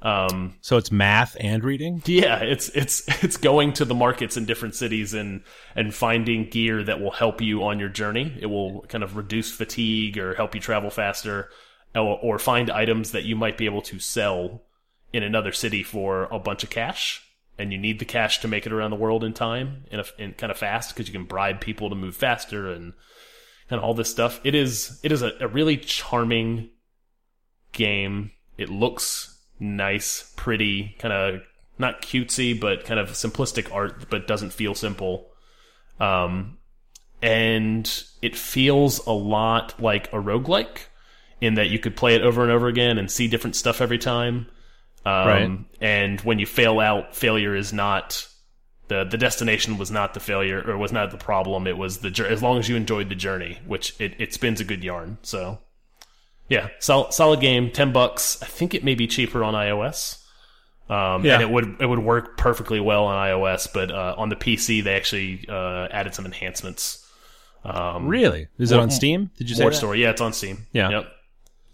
[0.02, 2.02] um, So it's math and reading.
[2.06, 5.44] yeah, it's it's it's going to the markets in different cities and
[5.76, 8.38] and finding gear that will help you on your journey.
[8.40, 11.50] It will kind of reduce fatigue or help you travel faster,
[11.96, 14.64] or, or find items that you might be able to sell
[15.14, 17.22] in another city for a bunch of cash.
[17.58, 20.06] And you need the cash to make it around the world in time, in, a,
[20.18, 22.94] in kind of fast, because you can bribe people to move faster and
[23.70, 24.42] and all this stuff.
[24.44, 26.70] It is it is a, a really charming
[27.72, 28.32] game.
[28.58, 31.41] It looks nice, pretty, kind of
[31.78, 35.30] not cutesy, but kind of simplistic art, but doesn't feel simple.
[36.00, 36.58] Um,
[37.21, 40.88] and it feels a lot like a roguelike
[41.39, 43.97] in that you could play it over and over again and see different stuff every
[44.00, 44.47] time.
[45.06, 45.60] Um, Right.
[45.80, 48.28] And when you fail out, failure is not
[48.88, 51.65] the the destination was not the failure or was not the problem.
[51.65, 54.63] It was the as long as you enjoyed the journey, which it, it spins a
[54.63, 55.17] good yarn.
[55.21, 55.60] So
[56.52, 58.42] yeah, solid solid game, ten bucks.
[58.44, 60.18] I think it may be cheaper on iOS.
[60.90, 61.36] Um, Yeah.
[61.36, 64.84] and it would it would work perfectly well on iOS, but uh, on the PC
[64.84, 66.98] they actually uh, added some enhancements.
[67.64, 68.48] Um, Really?
[68.58, 69.30] Is it on Steam?
[69.38, 69.76] Did you say that?
[69.76, 70.66] story, yeah, it's on Steam.
[70.74, 70.90] Yeah.
[70.90, 71.06] yep,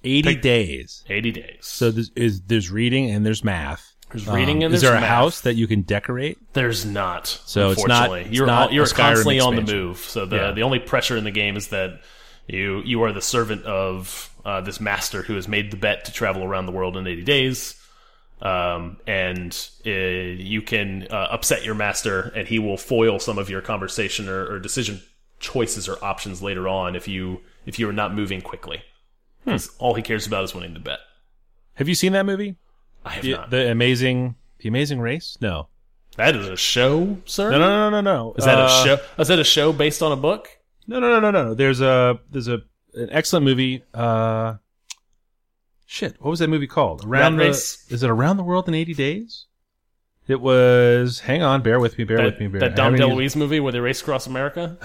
[0.04, 1.04] Eighty Pick- days.
[1.10, 1.58] eighty days.
[1.62, 3.94] So there's, is there's reading and there's math.
[4.12, 5.10] There's reading and there's is there a math.
[5.10, 6.38] house that you can decorate?
[6.54, 7.28] There's not.
[7.46, 9.98] So it's not- it's you're not you're a Skyrim constantly on the move.
[9.98, 10.52] So the Yeah.
[10.52, 12.02] the only pressure in the game is that
[12.48, 16.12] you you are the servant of uh, this master who has made the bet to
[16.12, 17.76] travel around the world in 80 days.
[18.42, 19.52] Um, and
[19.86, 24.30] uh, you can uh, upset your master, and he will foil some of your conversation
[24.30, 25.02] or, or decision
[25.40, 28.82] choices or options later on if you if you are not moving quickly.
[29.44, 29.56] Hmm.
[29.80, 31.00] all he cares about is winning the bet.
[31.76, 32.56] Have you seen that movie?
[33.06, 33.50] I have The, not.
[33.50, 35.38] the amazing, the amazing race?
[35.42, 35.68] No.
[36.18, 37.52] that is a show, sir.
[37.52, 38.34] No, no, no, no, no.
[38.38, 38.98] Is that Uh, a show?
[39.22, 40.50] Is that a show based on a book?
[40.88, 41.54] No, no, no, no, no.
[41.54, 42.60] There's a there's a
[42.98, 43.84] an excellent movie.
[43.94, 44.56] Uh,
[45.86, 47.06] shit, what was that movie called?
[47.06, 47.86] Around Rat the Race?
[47.90, 49.46] is it Around the World in 80 Days?
[50.28, 51.22] It was.
[51.22, 52.60] Hang on, bear with me, bear that, with me, bear.
[52.60, 54.78] that Dom DeLuise movie where they race across America.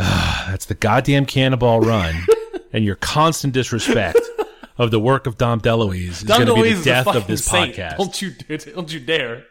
[0.48, 2.14] That's the goddamn Cannonball Run,
[2.72, 4.20] and your constant disrespect
[4.79, 7.75] of the work of Dom DeLuise is going to be the death of this saint.
[7.75, 7.96] podcast.
[7.96, 8.31] Don't you
[8.72, 9.44] don't you dare!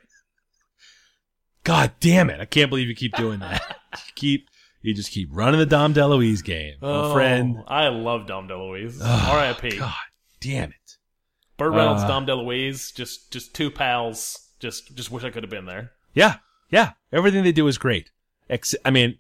[1.64, 2.40] God damn it!
[2.40, 3.62] I can't believe you keep doing that.
[3.94, 4.48] you keep
[4.82, 7.58] you just keep running the Dom DeLuise game, my friend.
[7.60, 8.98] Oh, I love Dom DeLuise.
[9.02, 9.78] Oh, R.I.P.
[9.78, 9.94] God
[10.40, 10.98] damn it!
[11.58, 14.50] Burt Reynolds, Uh, Dom DeLuise, just just two pals.
[14.60, 15.92] Just just wish I could have been there.
[16.14, 16.36] Yeah,
[16.70, 16.92] yeah.
[17.12, 18.12] Everything they do is great.
[18.50, 19.18] Ex- I mean,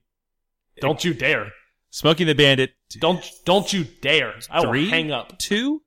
[0.80, 1.52] Don't you dare!
[1.89, 4.34] Smokey and the Bandit Don't don't you dare!
[4.50, 4.84] I Three?
[4.86, 5.38] will hang up.
[5.38, 5.82] two.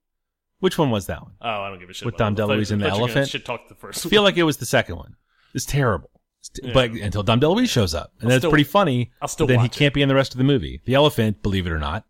[0.60, 1.32] Which one was that one?
[1.42, 2.06] Oh, I don't give a shit.
[2.06, 2.34] With Dom.
[2.36, 3.28] DeLuise and the thought you were gonna elephant?
[3.28, 4.06] Shit talk the first.
[4.06, 5.16] I feel like it was the second one.
[5.52, 6.10] It's terrible.
[6.50, 6.72] It's Yeah.
[6.72, 9.12] But until Dom DeLuise shows up, and I'll that's still- pretty funny.
[9.22, 9.78] I'll still then he watch it.
[9.78, 10.80] can't be in the rest of the movie.
[10.84, 12.04] The elephant, believe it or not,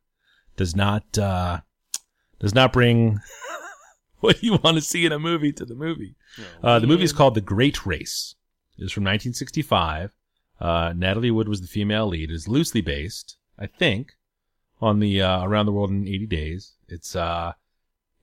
[0.57, 1.61] does not uh,
[2.41, 3.21] does not bring
[4.21, 6.17] what you want to see in a movie to the movie.
[6.63, 8.35] Uh, the movie is called The Great Race.
[8.79, 10.13] It is from 1965.
[10.61, 12.31] Uh, Natalie Wood was the female lead.
[12.31, 14.13] It is loosely based, I think,
[14.81, 16.73] on the uh, Around the World in 80 Days.
[16.89, 17.53] It's uh,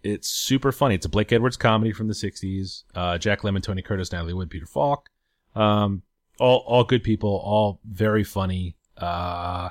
[0.04, 0.96] it's super funny.
[0.96, 2.84] It's a Blake Edwards comedy from the 60s.
[2.96, 5.10] Uh, Jack Lemmon, Tony Curtis, Natalie Wood, Peter Falk.
[5.56, 6.04] Um,
[6.40, 8.76] all all good people, all very funny.
[8.98, 9.70] Uh,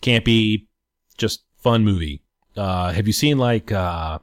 [0.00, 0.66] campy,
[1.16, 2.22] just fun movie.
[2.56, 4.18] uh, have you seen like uh,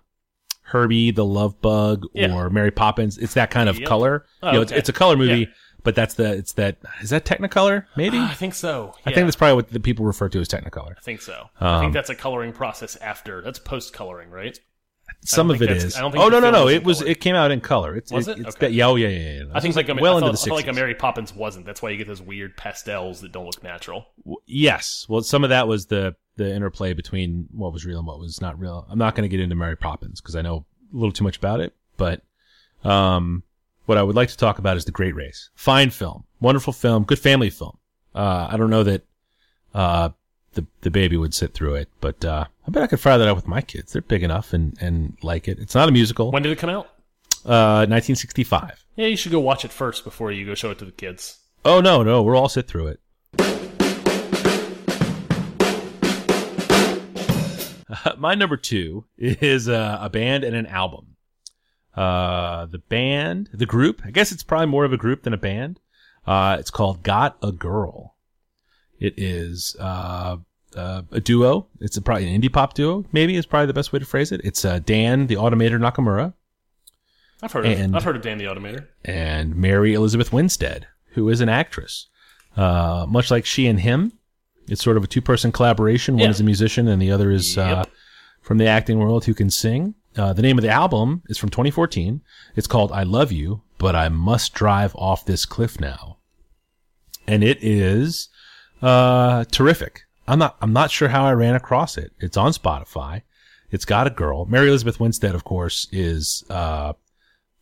[0.64, 2.34] Herbie the Love Bug Yeah.
[2.34, 3.18] or Mary Poppins?
[3.18, 3.88] It's that kind of Yep.
[3.88, 4.26] color.
[4.44, 4.80] Oh, you know, it's, okay.
[4.80, 5.46] it's a color movie, Yeah.
[5.84, 8.20] but that's the it's that is that Technicolor maybe.
[8.20, 8.94] I think so.
[9.06, 10.94] I think that's probably what the people refer to as Technicolor.
[10.98, 11.50] I think so.
[11.60, 13.42] I Um, think that's a coloring process after.
[13.42, 14.60] That's post coloring, right?
[15.26, 15.96] Some of it is.
[15.96, 16.68] I don't think oh no no no!
[16.68, 17.12] It was color.
[17.12, 17.96] it came out in color.
[17.96, 18.48] It's Was it, it?
[18.48, 18.68] It's Okay.
[18.68, 19.44] that, yeah, oh yeah yeah yeah.
[19.54, 20.74] I think like a, well I into the I felt like a.
[20.74, 21.66] Mary Poppins wasn't.
[21.66, 24.08] That's why you get those weird pastels that don't look natural.
[24.46, 25.06] Yes.
[25.10, 28.40] Well, some of that was the the interplay between what was real and what was
[28.42, 28.88] not real.
[28.90, 31.38] I'm not going to get into Mary Poppins because I know a little too much
[31.38, 31.76] about it.
[31.98, 32.22] But
[32.84, 33.44] um,
[33.86, 35.50] what I would like to talk about is the Great Race.
[35.56, 37.78] Fine film, wonderful film, good family film.
[38.16, 39.06] Uh, I don't know that
[39.74, 40.10] uh,
[40.54, 43.28] the the baby would sit through it, but uh, I bet I could fire that
[43.28, 43.94] up with my kids.
[43.94, 45.60] They're big enough and and like it.
[45.60, 46.32] It's not a musical.
[46.32, 46.88] When did it come out?
[47.46, 48.86] Uh, 1965.
[48.96, 51.40] Yeah, you should go watch it first before you go show it to the kids.
[51.64, 53.00] Oh no, no, we'll all sit through it.
[58.18, 61.16] My number two is uh, a band and an album.
[61.96, 65.38] Uh, the band, the group, I guess it's probably more of a group than a
[65.38, 65.80] band.
[66.26, 68.16] Uh, it's called Got a Girl.
[69.00, 70.38] It is uh,
[70.76, 71.68] uh, a duo.
[71.80, 73.06] It's a, probably an indie pop duo.
[73.12, 74.42] Maybe is probably the best way to phrase it.
[74.44, 76.34] It's uh, Dan, the Automator Nakamura,
[77.42, 78.88] I've heard And- of I've heard of Dan the Automator.
[79.06, 82.08] and Mary Elizabeth Winstead, who is an actress.
[82.58, 84.12] Uh, much like she and him,
[84.68, 86.16] it's sort of a two person collaboration.
[86.16, 86.30] One Yeah.
[86.32, 87.92] is a musician, and the other is uh, Yep.
[88.42, 89.96] from the acting world who can sing.
[90.18, 92.22] Uh, the name of the album is from 2014.
[92.58, 96.18] It's called I Love You, but I Must Drive Off This Cliff Now.
[97.28, 98.28] And it is
[98.82, 100.04] uh, terrific.
[100.28, 102.14] I'm not I'm not sure how I ran across it.
[102.20, 103.24] It's on Spotify.
[103.72, 104.46] It's got a girl.
[104.46, 106.94] Mary Elizabeth Winstead, of course, is uh,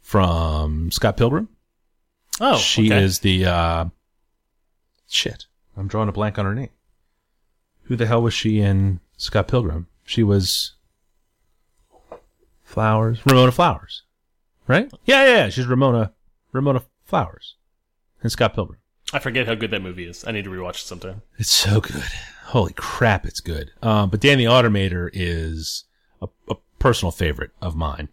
[0.01, 1.49] from Scott Pilgrim.
[2.39, 3.03] Oh, she okay.
[3.03, 3.85] is the uh
[5.07, 5.45] shit.
[5.75, 6.69] I'm drawing a blank on her name.
[7.83, 9.87] Who the hell was she in Scott Pilgrim?
[10.03, 10.73] She was
[12.63, 14.03] Flowers, Ramona Flowers,
[14.67, 14.91] right?
[15.05, 15.49] Yeah, yeah, yeah.
[15.49, 16.11] She's Ramona,
[16.51, 17.55] Ramona Flowers,
[18.23, 18.79] in Scott Pilgrim.
[19.13, 20.25] I forget how good that movie is.
[20.27, 21.21] I need to rewatch it sometime.
[21.37, 22.03] It's so good.
[22.45, 23.71] Holy crap, it's good.
[23.81, 25.85] Um, but Dan the Automator is
[26.21, 28.09] a, a personal favorite of mine.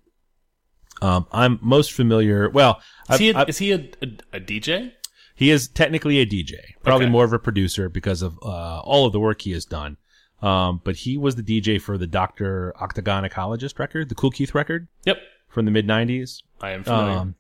[1.03, 2.49] Um, I'm most familiar.
[2.49, 2.81] Well,
[3.11, 4.93] Is he a, I've- I've- is he a, a, a DJ?
[5.37, 6.55] He is technically a DJ,
[6.85, 7.13] probably Okay.
[7.13, 9.97] more of a producer because of uh, all of the work he has done.
[10.41, 14.87] Um, but he was the DJ for the Doctor Octagonecologyst record, the Kool Keith record
[15.05, 16.43] Yep, from the mid '90s.
[16.61, 17.19] I am familiar.
[17.19, 17.35] Um,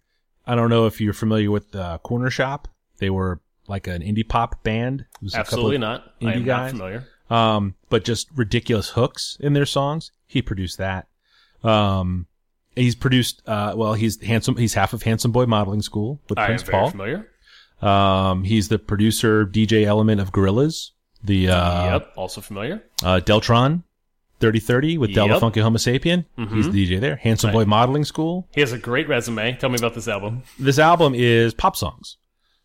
[0.44, 2.64] I don't know if you're familiar with uh, Cornershop.
[2.98, 5.00] They were like an indie pop band.
[5.00, 6.12] It was a couple Absolutely not.
[6.22, 6.72] I am guys.
[6.74, 7.06] not familiar.
[7.30, 10.12] um, but just ridiculous hooks in their songs.
[10.26, 11.06] He produced that.
[11.62, 12.26] Um,
[12.76, 13.42] he's produced.
[13.46, 14.56] Uh, well, he's handsome.
[14.56, 16.90] He's half of Handsome Boy Modeling School with I am Prince very Paul.
[16.90, 17.28] familiar.
[17.82, 20.90] Um, he's the producer, DJ element of Gorillaz,
[21.22, 22.82] the uh, yep, also familiar.
[23.02, 23.82] uh, Deltron
[24.40, 26.24] 3030 with Del the Funky Homosapien.
[26.36, 27.16] He's the DJ there.
[27.16, 28.48] Handsome Boy Modeling School.
[28.54, 29.56] He has a great resume.
[29.56, 30.42] Tell me about this album.
[30.58, 32.16] This album is pop songs,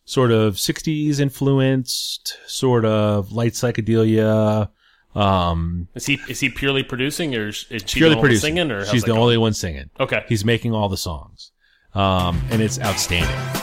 [0.10, 4.70] sort of 60s influenced, sort of light psychedelia.
[5.14, 8.56] Um, Is he is he purely producing, or is she purely producing.
[8.56, 9.20] singing, or She's the going?
[9.20, 9.90] only one singing.
[10.00, 11.52] Okay, He's making all the songs.
[11.94, 13.59] Um, and it's outstanding.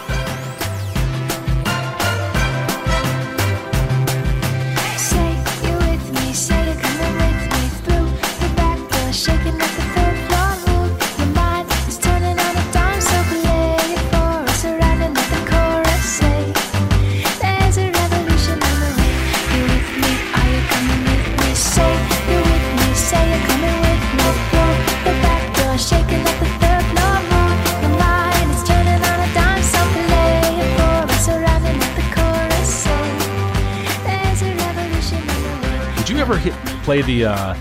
[36.87, 37.55] Play the, uh,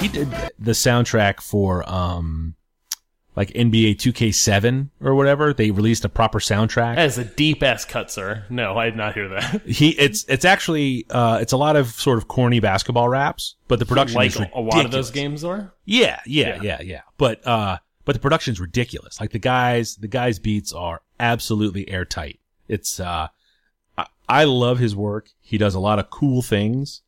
[0.00, 2.54] he did the soundtrack for, um,
[3.36, 5.52] like NBA 2K7 or whatever.
[5.52, 6.96] They released a proper soundtrack.
[6.96, 8.46] that is a deep ass cut, sir.
[8.48, 9.62] No, I did not hear that.
[9.66, 13.78] He, it's, it's actually, uh, it's a lot of sort of corny basketball raps, but
[13.80, 14.72] the production like is a, ridiculous.
[14.72, 15.74] a lot of those games are.
[15.84, 16.62] Yeah, yeah, Yeah.
[16.62, 17.00] yeah, yeah.
[17.18, 19.20] But, uh, but the production's ridiculous.
[19.20, 22.40] Like the guys, the guys' beats are absolutely airtight.
[22.66, 23.28] It's, uh,
[23.98, 25.28] I, I love his work.
[25.42, 27.02] He does a lot of cool things.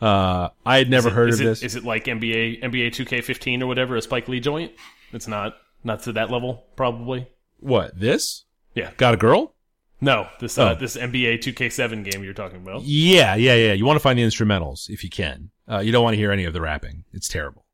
[0.00, 1.62] Uh, I had never it- heard of it, this.
[1.62, 4.72] Is it like NBA NBA 2K15 or whatever, a Spike Lee joint?
[5.12, 5.54] It's not
[5.84, 7.28] not to that level, probably.
[7.60, 8.44] what, this?
[8.74, 8.90] Yeah.
[8.96, 9.54] Got a girl?
[10.00, 10.74] No, this uh, Oh.
[10.78, 12.82] this NBA 2K7 game you're talking about.
[12.82, 13.72] Yeah, yeah, yeah.
[13.72, 15.50] You want to find the instrumentals if you can.
[15.70, 17.04] Uh, you don't want to hear any of the rapping.
[17.14, 17.64] It's terrible.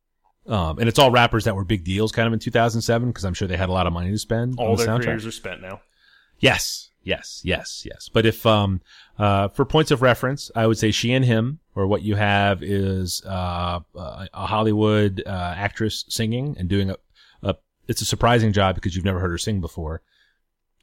[0.47, 3.35] Um, and it's all rappers that were big deals kind of in 2007 because I'm
[3.35, 5.05] sure they had a lot of money to spend All on the their soundtrack.
[5.05, 5.81] careers are spent now.
[6.39, 6.91] Yes.
[7.05, 8.09] Yes, yes, yes.
[8.13, 8.81] But if um
[9.19, 12.63] uh for points of reference, I would say she and him, or what you have
[12.63, 16.97] is uh a a Hollywood uh, actress singing and doing a,
[17.43, 17.57] a
[17.89, 20.03] it's a surprising job because you've never heard her sing before.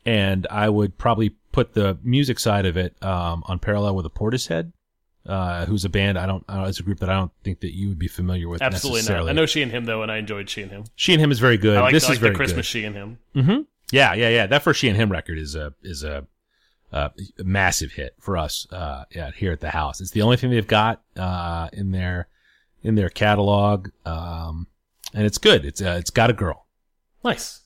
[0.06, 4.10] And I would probably put the music side of it um on parallel with a
[4.10, 4.74] Portishead,
[5.26, 7.62] uh who's a band I don't, I don't it's a group that I don't think
[7.62, 9.30] that you would be familiar with Absolutely not.
[9.30, 10.84] I know she and him though, and I enjoyed she and him.
[10.96, 11.78] she and him is very good.
[11.78, 12.72] I like, this I like is very the Christmas good.
[12.80, 13.20] she and him.
[13.36, 13.62] Mm-hmm.
[13.92, 14.48] Yeah, yeah, yeah.
[14.48, 16.28] That first she and him record is a is a,
[16.92, 20.02] uh massive hit for us uh, yeah, here at the house.
[20.02, 22.28] It's the only thing they've got uh, in their
[22.84, 24.68] in their catalog, um,
[25.14, 25.66] and it's good.
[25.66, 26.66] It's uh, it's got a girl.
[27.24, 27.62] Nice.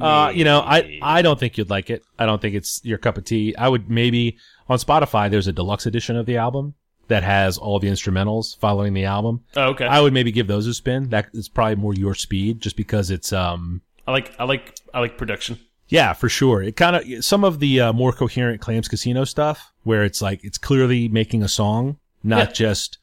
[0.00, 2.02] Uh, you know, I I don't think you'd like it.
[2.18, 3.54] I don't think it's your cup of tea.
[3.56, 5.30] I would maybe on Spotify.
[5.30, 6.74] There's a deluxe edition of the album
[7.08, 9.44] that has all the instrumentals following the album.
[9.54, 9.84] Oh, okay.
[9.84, 11.10] I would maybe give those a spin.
[11.10, 15.00] That is probably more your speed, just because it's um I like I like I
[15.00, 15.58] like production.
[15.88, 16.62] Yeah, for sure.
[16.62, 20.42] It kind of some of the uh, more coherent Clams Casino stuff, where it's like
[20.44, 22.52] it's clearly making a song, not Yeah.
[22.52, 22.98] just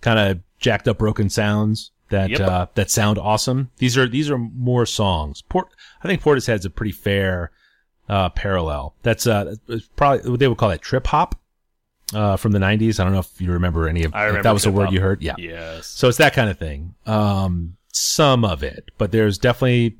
[0.00, 2.40] kind of jacked up broken sounds that Yep.
[2.40, 3.70] uh, that sound awesome.
[3.78, 5.42] These are these are more songs.
[5.42, 5.68] Port,
[6.02, 7.50] I think Portishead's a pretty fair
[8.08, 8.94] uh, parallel.
[9.02, 9.54] That's uh,
[9.96, 11.36] probably what they would call that trip hop
[12.12, 12.98] uh, from the '90s.
[13.00, 14.92] I don't know if you remember any of I remember that was a word hop.
[14.94, 15.22] you heard.
[15.22, 15.34] Yeah.
[15.38, 15.86] Yes.
[15.86, 16.94] So it's that kind of thing.
[17.06, 19.98] Um, some of it, but there's definitely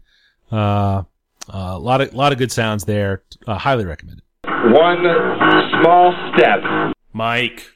[0.53, 1.03] uh,
[1.49, 3.23] a lot of lot of good sounds there.
[3.47, 4.23] Uh, highly recommended.
[4.45, 5.03] One
[5.83, 6.61] small step
[7.13, 7.69] Mike.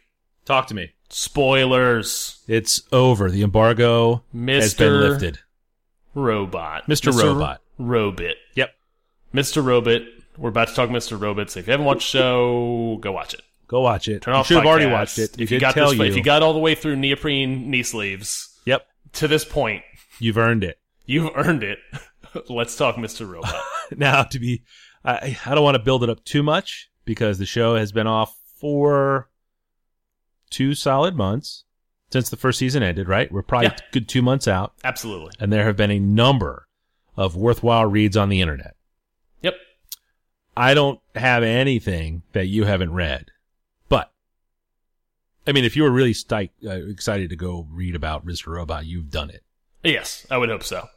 [0.45, 0.93] Talk to me.
[1.09, 2.43] Spoilers.
[2.49, 3.31] It's over.
[3.31, 5.39] The embargo has been lifted.
[6.15, 6.87] Robot.
[6.87, 7.17] Mr.
[7.17, 7.61] Robot.
[7.79, 8.35] Robot.
[8.55, 8.71] Yep.
[9.35, 9.65] Mr.
[9.65, 10.03] Robot.
[10.39, 11.21] We're about to talk Mr.
[11.21, 11.51] Robot.
[11.51, 13.43] So if you haven't watched the show, go watch it.
[13.69, 14.23] Go watch it.
[14.23, 14.47] Turn you off.
[14.47, 15.39] should have already watched it.
[15.41, 16.05] If We you got tell this, you.
[16.05, 19.83] if you got all the way through neoprene knee sleeves yep, to this point,
[20.21, 20.79] you've earned it.
[21.07, 21.79] you've earned it.
[22.49, 23.29] Let's talk Mr.
[23.29, 23.55] Robot.
[23.97, 24.63] now to be
[25.05, 28.07] I, I don't want to build it up too much because the show has been
[28.07, 29.29] off for
[30.51, 31.65] two solid months
[32.11, 33.77] since the first season ended right we're probably Yeah.
[33.93, 35.33] good two months out Absolutely.
[35.39, 36.67] and there have been a number
[37.17, 38.77] of worthwhile reads on the internet
[39.43, 39.55] Yep.
[40.57, 43.27] i don't have anything that you haven't read
[43.89, 44.13] but
[45.47, 46.39] i mean if you were really uh,
[46.71, 49.43] excited to go read about mr robot you've done it
[49.85, 50.89] Yes, I would hope so.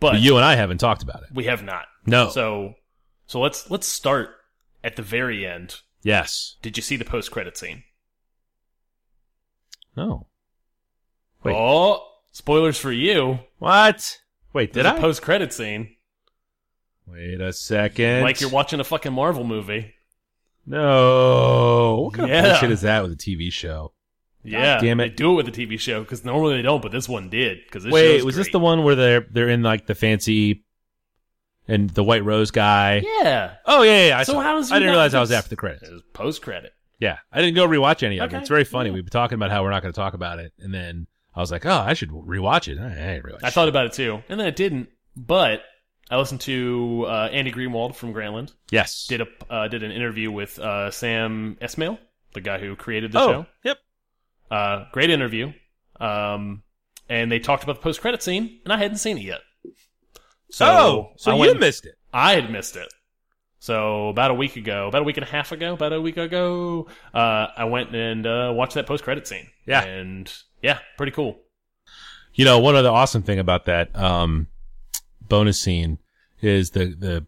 [0.00, 1.86] But, But you and i haven't talked about it we have not.
[2.06, 2.74] no So,
[3.26, 4.30] so let's let's start
[4.84, 5.80] at the very end.
[6.02, 7.82] yes Did you see the post credit scene?
[9.96, 10.26] no
[11.44, 11.54] Wait.
[11.56, 13.38] Oh, spoilers for you.
[13.58, 14.18] what
[14.52, 15.94] wait did There's i post credit scene.
[17.06, 18.22] Wait a second.
[18.22, 19.94] Like you're watching a fucking Marvel movie.
[20.66, 22.00] No.
[22.04, 23.92] What kind of bullshit is that with a TV show?
[24.44, 25.10] Yeah, damn it.
[25.10, 27.58] They do it with the TV show because normally they don't, but this one did.
[27.64, 30.64] Because Wait, was this the one where they're they're in like the fancy
[31.66, 33.02] and the White Rose guy?
[33.22, 34.18] Yeah, Oh yeah, yeah.
[34.18, 35.88] I, So saw how does I didn't realize I was after the credits.
[35.88, 36.72] it was post credit.
[36.98, 38.40] Yeah, I didn't go rewatch any of Okay, it.
[38.40, 38.88] It's very funny.
[38.90, 38.94] yeah.
[38.94, 41.40] We've been talking about how we're not going to talk about it, and then I
[41.40, 42.78] was like, oh, I should rewatch it.
[42.78, 43.44] I rewatch.
[43.44, 44.88] I thought about it too, and then it didn't.
[45.16, 45.62] But
[46.10, 49.06] I listened to uh, Andy Greenwald from Grantland yes.
[49.06, 51.98] did a uh, did an interview with uh, Sam Esmail,
[52.34, 53.46] the guy who created the oh, show.
[53.64, 53.78] yep.
[54.50, 55.52] Uh, great interview.
[56.00, 56.62] Um,
[57.08, 59.40] and they talked about the post credit scene, and I hadn't seen it yet.
[60.50, 61.96] So oh, so I you missed it.
[62.12, 62.88] I had missed it.
[63.60, 66.16] So about a week ago, about a week and a half ago, about a week
[66.16, 69.48] ago, uh, I went and uh, watched that post credit scene.
[69.66, 69.82] Yeah.
[69.84, 70.32] and
[70.62, 71.40] yeah, pretty cool.
[72.34, 74.46] You know, one other awesome thing about that um,
[75.20, 75.98] bonus scene
[76.40, 77.26] is the the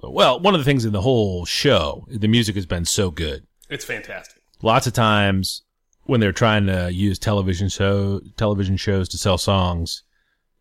[0.00, 3.46] well, one of the things in the whole show, the music has been so good.
[3.68, 4.42] It's fantastic.
[4.62, 5.62] Lots of times
[6.04, 10.02] when they're trying to use television show television shows to sell songs,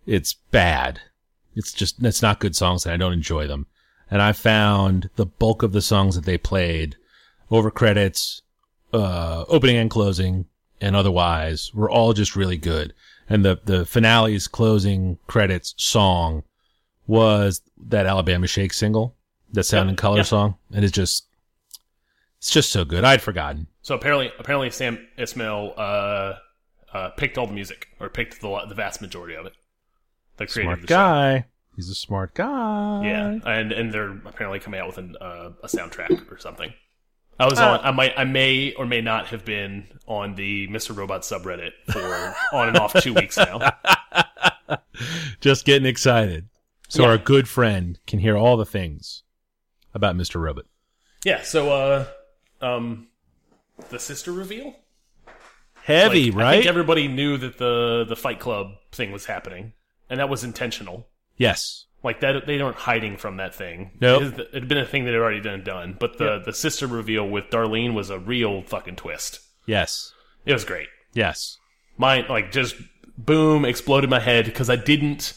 [0.06, 1.01] it's bad.
[1.56, 3.67] It's just it's not good songs, and I don't enjoy them.
[4.10, 6.95] And I found the bulk of the songs that they played
[7.51, 8.41] over credits,
[8.93, 10.45] uh, opening and closing,
[10.82, 12.93] and otherwise were all just really good.
[13.29, 16.43] And the the finale's closing credits song
[17.06, 19.15] was that Alabama Shake single,
[19.51, 20.23] that Sound and Color yeah.
[20.23, 21.27] song, and it's just
[22.38, 23.03] it's just so good.
[23.03, 23.67] I'd forgotten.
[23.83, 26.33] So apparently, apparently Sam Esmail uh,
[26.93, 29.53] uh, picked all the music, or picked the the vast majority of it.
[30.37, 30.95] The creator Smart of the show.
[30.95, 31.45] guy.
[31.75, 33.01] He's a smart guy.
[33.05, 36.73] Yeah, and and they're apparently coming out with an, uh, a soundtrack or something.
[37.39, 37.79] I was Uh, on.
[37.84, 38.13] I might.
[38.17, 40.95] I may or may not have been on the Mr.
[40.95, 43.71] Robot subreddit for on and off two weeks now.
[45.41, 46.47] Just getting excited.
[46.88, 47.09] So Yeah.
[47.09, 49.23] our good friend can hear all the things
[49.93, 50.39] about Mr.
[50.39, 50.65] Robot.
[51.25, 51.41] Yeah.
[51.41, 52.05] So, uh,
[52.61, 53.07] um,
[53.89, 54.75] the sister reveal.
[55.84, 56.51] Heavy, Like, I right?
[56.57, 59.73] think everybody knew that the the Fight Club thing was happening,
[60.09, 61.07] and that was intentional.
[61.38, 61.86] yes.
[62.05, 63.91] Like that, they weren't hiding from that thing.
[64.01, 64.38] Nope.
[64.38, 65.95] it, had been a thing that had already been done.
[65.97, 69.39] But the the sister reveal with Darlene was a real fucking twist.
[69.65, 70.11] Yes.
[70.45, 70.89] It was great.
[71.13, 71.57] Yes.
[71.97, 72.75] Mine like just
[73.17, 75.34] boom exploded my head because I didn't.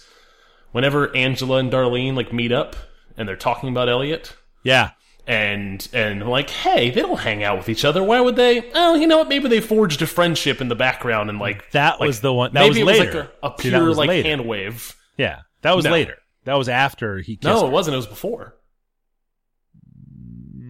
[0.73, 2.75] Whenever Angela and Darlene like meet up
[3.17, 4.35] and they're talking about Elliot,
[4.65, 4.91] Yeah.
[5.27, 8.03] And and like, hey, they don't hang out with each other.
[8.03, 8.71] Why would they?
[8.75, 9.29] Oh, you know what?
[9.29, 12.53] Maybe they forged a friendship in the background and like That like, was the one.
[12.53, 13.07] That maybe was it later.
[13.07, 14.29] was like a, a See, pure was like later.
[14.29, 14.95] hand wave.
[15.17, 15.41] Yeah.
[15.63, 15.91] That was No.
[15.91, 16.17] later.
[16.45, 17.67] That was after he kissed No, her.
[17.67, 17.95] it wasn't.
[17.95, 18.55] It was before.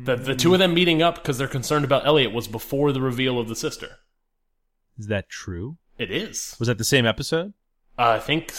[0.05, 3.01] The the two of them meeting up because they're concerned about Elliot was before the
[3.01, 3.97] reveal of the sister.
[4.99, 5.77] Is that true?
[5.99, 6.57] It is.
[6.59, 7.53] Was that the same episode?
[7.99, 8.53] Uh, I think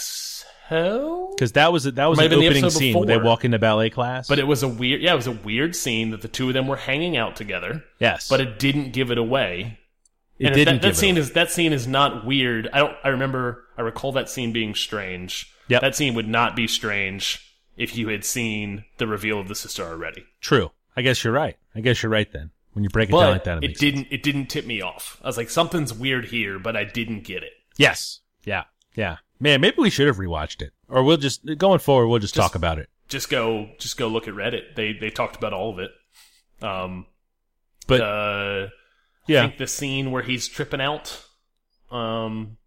[0.68, 3.24] Because that was that was an the opening episode scene where they before.
[3.26, 4.28] walk into ballet class.
[4.28, 5.00] But it was a weird.
[5.00, 7.84] Yeah, it was a weird scene that the two of them were hanging out together.
[7.98, 9.78] yes, But it didn't give it away.
[10.38, 10.74] it and didn't.
[10.76, 11.20] That, that give it scene away.
[11.22, 12.68] is that scene is not weird.
[12.72, 12.96] I don't.
[13.04, 13.64] I remember.
[13.76, 15.52] I recall that scene being strange.
[15.68, 15.80] Yep.
[15.82, 19.84] That scene would not be strange if you had seen the reveal of the sister
[19.84, 20.24] already.
[20.40, 20.70] true.
[20.96, 21.56] I guess you're right.
[21.76, 22.50] I guess you're right then.
[22.72, 24.08] When you break it down like that, it, it didn't.
[24.10, 25.18] It didn't tip me off.
[25.22, 27.52] I was like, something's weird here, but I didn't get it.
[27.76, 28.20] Yes.
[28.44, 28.64] Yeah.
[28.96, 29.18] Yeah.
[29.40, 32.08] Man, maybe we should have rewatched it, or we'll just going forward.
[32.08, 32.88] We'll just, Just- talk about it.
[33.08, 33.70] Just go.
[33.78, 34.74] Just go look at Reddit.
[34.76, 35.90] They they talked about all of it.
[36.60, 37.06] Um,
[37.86, 38.68] But uh, I
[39.26, 41.24] yeah, think the scene where he's tripping out,
[41.90, 42.58] um,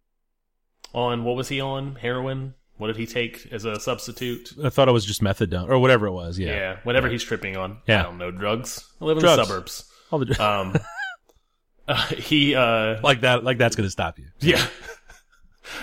[0.92, 2.54] on what was he on heroin?
[2.78, 4.52] What did he take as a substitute?
[4.64, 6.38] I thought it was just methadone or whatever it was.
[6.40, 6.48] Yeah.
[6.54, 7.78] Yeah, whatever he's tripping on.
[7.86, 8.00] Yeah.
[8.00, 8.84] I don't know drugs.
[9.00, 9.36] I live in Drugs.
[9.36, 9.84] the suburbs.
[10.10, 10.74] All the Um,
[11.88, 13.44] uh, he uh, like that.
[13.44, 14.26] Like that's going to stop you.
[14.40, 14.66] yeah.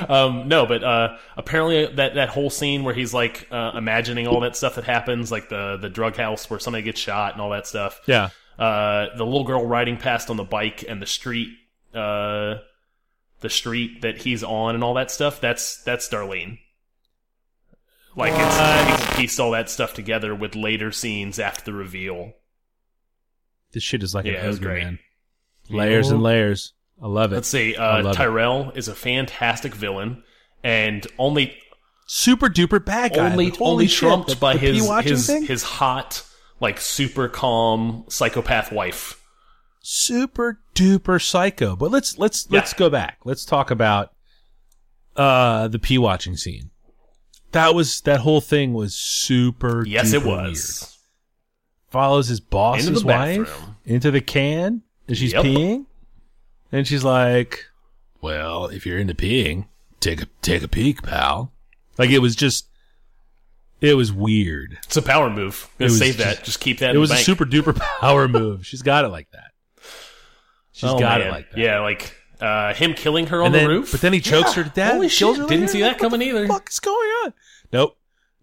[0.07, 4.39] um, no, but uh, apparently that that whole scene where he's like uh, imagining all
[4.41, 7.49] that stuff that happens, like the the drug house where somebody gets shot and all
[7.49, 7.99] that stuff.
[8.05, 8.29] Yeah.
[8.57, 11.49] Uh, the little girl riding past on the bike and the street,
[11.93, 12.55] uh,
[13.39, 15.41] the street that he's on and all that stuff.
[15.41, 16.59] That's that's Darlene.
[18.15, 22.33] Like it's he pieced all that stuff together with later scenes after the reveal.
[23.71, 24.99] This shit is like Yeah, it an was ogre, man.
[25.69, 26.73] Layers and layers.
[27.01, 27.35] I love it.
[27.35, 27.75] Let's see.
[27.75, 28.13] I Uh.
[28.13, 30.23] Tyrell is a fantastic villain,
[30.63, 31.55] and only
[32.07, 33.31] Super duper bad guy.
[33.31, 35.45] only only trumped by the his his thing?
[35.45, 36.23] his hot
[36.59, 39.21] like super calm psychopath wife.
[39.81, 41.75] super duper psycho.
[41.75, 42.59] But let's let's Yeah.
[42.59, 43.19] let's go back.
[43.25, 44.11] Let's talk about
[45.15, 46.71] uh the pee watching scene.
[47.51, 49.85] That was that whole thing was super.
[49.87, 50.81] Yes, it was.
[50.81, 50.95] Weird.
[51.91, 53.75] Follows his boss's Into wife bathroom.
[53.85, 55.43] into the can as she's Yep.
[55.45, 55.85] peeing,
[56.71, 57.65] and she's like,
[58.21, 59.67] "Well, if you're into peeing,
[59.99, 61.51] take a take a peek, pal."
[61.97, 62.67] Like it was just,
[63.81, 64.77] it was weird.
[64.85, 65.69] It's a power move.
[65.79, 66.43] It Gonna save just- that.
[66.45, 66.91] Just keep that.
[66.91, 68.65] It in was the a super duper power move.
[68.65, 69.51] She's got it like that.
[70.71, 71.27] She's Oh, got man.
[71.27, 71.57] it like that.
[71.57, 73.91] Yeah, like uh, him killing her on and the roof.
[73.91, 74.93] But then he chokes her to death.
[74.93, 75.35] Holy shit!
[75.35, 75.67] Didn't later.
[75.67, 76.47] see that What coming the either.
[76.47, 76.95] fuck is going
[77.25, 77.33] on?
[77.73, 77.97] Nope.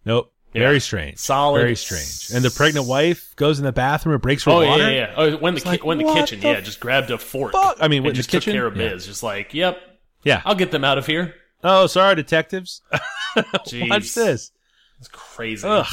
[0.04, 0.32] Nope.
[0.52, 0.60] Yeah.
[0.62, 1.18] Very strange.
[1.18, 1.60] Solid.
[1.60, 2.30] Very strange.
[2.34, 4.82] And the pregnant wife goes in the bathroom and breaks her Oh yeah, water.
[4.84, 5.14] yeah, yeah.
[5.16, 7.52] Oh, when the ki- like, when the kitchen, the yeah, just grabbed a fork.
[7.52, 7.76] fuck?
[7.80, 8.54] I mean, the just took kitchen?
[8.54, 8.88] care of Yeah.
[8.90, 9.06] biz.
[9.06, 9.78] Just like, yep,
[10.22, 10.40] Yeah.
[10.46, 11.34] I'll get them out of here.
[11.62, 12.80] Oh, sorry, detectives.
[13.36, 13.90] Jeez.
[13.90, 14.50] Watch this.
[14.98, 15.66] It's crazy.
[15.68, 15.86] Ugh.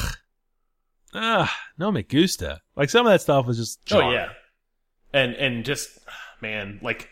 [1.14, 1.50] Ugh.
[1.78, 2.62] No me gusta.
[2.76, 3.80] Like some of that stuff was just.
[3.92, 4.30] Oh yeah,
[5.14, 6.00] and and just
[6.42, 7.10] man, like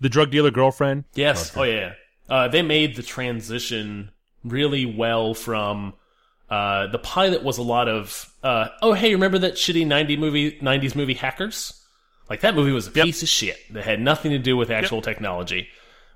[0.00, 1.04] The drug dealer girlfriend.
[1.14, 1.94] yes, oh yeah,
[2.28, 4.10] uh, they made the transition
[4.44, 5.94] really well from.
[6.50, 10.52] Uh, the pilot was a lot of, uh, oh hey, remember that shitty 90 movie,
[10.60, 11.80] 90s movie Hackers?
[12.28, 15.00] Like that movie was a piece of shit that had nothing to do with actual
[15.02, 15.68] technology.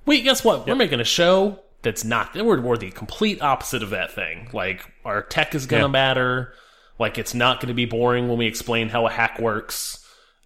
[0.06, 0.66] Wait, guess what?
[0.66, 2.34] We're making a show that's not.
[2.34, 4.48] We're, we're the complete opposite of that thing.
[4.52, 6.52] Like our tech is gonna matter.
[6.98, 10.00] Like it's not gonna be boring when we explain how a hack works.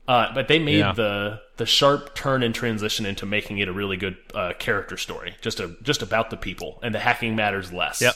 [0.06, 0.92] Uh, but they made Yeah.
[0.92, 5.34] the the sharp turn and transition into making it a really good uh, character story,
[5.42, 8.00] just a just about the people, and the hacking matters less.
[8.00, 8.14] Yep.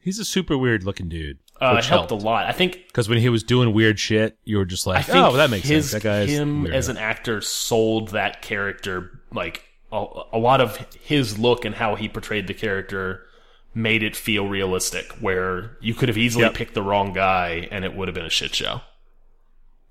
[0.00, 1.38] He's a super weird looking dude.
[1.60, 2.46] uh, it which helped a lot.
[2.46, 5.50] I think Because when he was doing weird shit, you were just like, oh, that
[5.50, 6.02] makes his, sense.
[6.02, 11.38] That guy him as an actor sold that character like a, a lot of his
[11.38, 13.26] look and how he portrayed the character
[13.74, 15.12] made it feel realistic.
[15.20, 16.54] Where you could have easily Yep.
[16.54, 18.80] picked the wrong guy and it would have been a shit show.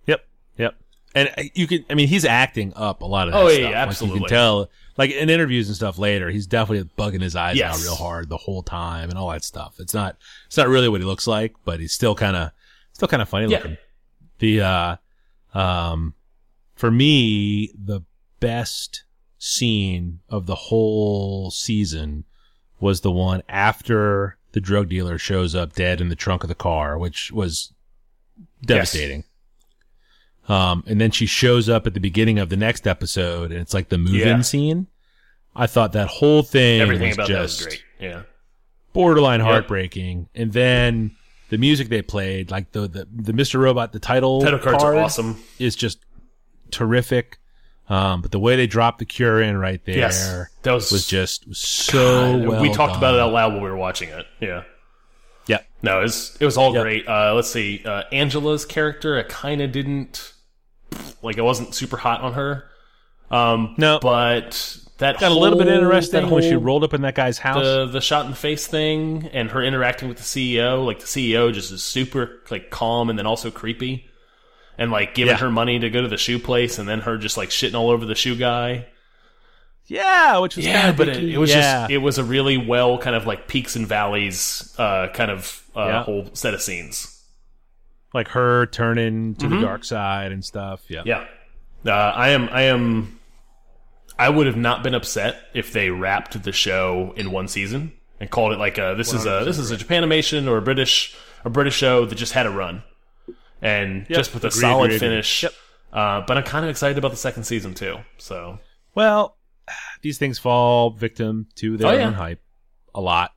[0.08, 0.26] Yep.
[0.58, 0.76] Yep.
[1.16, 3.72] And uh, you can, I mean, he's acting up a lot of Oh, yeah, stuff.
[3.72, 4.70] yeah, Like, you can tell,
[5.00, 7.78] like in interviews and stuff later, he's definitely bugging his eyes Yes.
[7.80, 9.76] out real hard the whole time and all that stuff.
[9.80, 12.52] It's not, it's not really what he looks like, but he's still kind of,
[12.92, 13.58] still kind of funny Yeah.
[13.60, 13.78] looking.
[14.40, 14.96] The, uh,
[15.54, 16.14] um,
[16.76, 18.02] for me, the
[18.42, 19.04] best
[19.38, 22.26] scene of the whole season
[22.82, 26.56] was the one after the drug dealer shows up dead in the trunk of the
[26.56, 27.72] car, which was
[28.66, 29.24] devastating.
[30.50, 33.74] Um, and then she shows up at the beginning of the next episode, and it's
[33.74, 34.42] like the move-in Yeah.
[34.42, 34.88] scene.
[35.56, 37.84] I thought that whole thing Everything was about just that was great.
[38.00, 38.22] Yeah.
[38.94, 40.28] borderline heartbreaking.
[40.34, 41.12] And then
[41.50, 43.60] the music they played, like the the, the Mr.
[43.60, 45.44] Robot, the title Title cards card are awesome.
[45.60, 46.00] is just
[46.72, 47.38] terrific.
[47.90, 51.08] Um, but the way they dropped the cure in right there Yes, that was- was
[51.08, 54.10] just was so God, well we talked about it out loud while we were watching
[54.10, 54.26] it.
[54.40, 54.64] Yeah.
[55.48, 55.60] Yeah.
[55.82, 56.84] No, it was it was all Yep.
[56.84, 57.08] great.
[57.08, 60.34] Uh, let's see, uh, Angela's character, I kind of didn't
[61.22, 61.38] like.
[61.40, 62.66] I wasn't super hot on her.
[63.32, 64.00] Um, No.
[64.02, 67.38] but that Got a little bit interesting that when she rolled up in that guy's
[67.38, 67.64] house.
[67.64, 70.84] the the shot in the face thing and her interacting with the CEO.
[70.86, 74.08] Like the CEO just is super like calm and then also creepy,
[74.78, 75.38] and like giving Yeah.
[75.38, 77.90] her money to go to the shoe place and then her just like shitting all
[77.92, 78.88] over the shoe guy.
[79.88, 81.82] yeah, which was Yeah, but it, it was yeah.
[81.82, 85.64] just it was a really well kind of like peaks and valleys uh, kind of
[85.76, 86.04] uh, Yeah.
[86.04, 87.19] whole set of scenes.
[88.14, 90.82] Like her turning to the dark side and stuff.
[90.88, 91.00] Yeah.
[91.02, 91.28] Mm-hmm.
[91.88, 93.20] Yeah, uh, I am I am
[94.18, 98.30] I would have not been upset if they wrapped the show in one season and
[98.30, 101.50] called it like a this is a this is a Japanimation or a British a
[101.50, 102.84] British show that just had a run
[103.62, 105.00] and just with a Agreed, solid agreed.
[105.00, 105.44] finish.
[105.44, 105.54] Yep.
[105.94, 107.98] Uh, but I'm kind of excited about the second season too.
[108.18, 108.60] So
[108.96, 109.38] Well,
[110.02, 112.08] these things fall victim to their Oh, yeah.
[112.08, 112.42] own hype
[112.94, 113.32] a lot.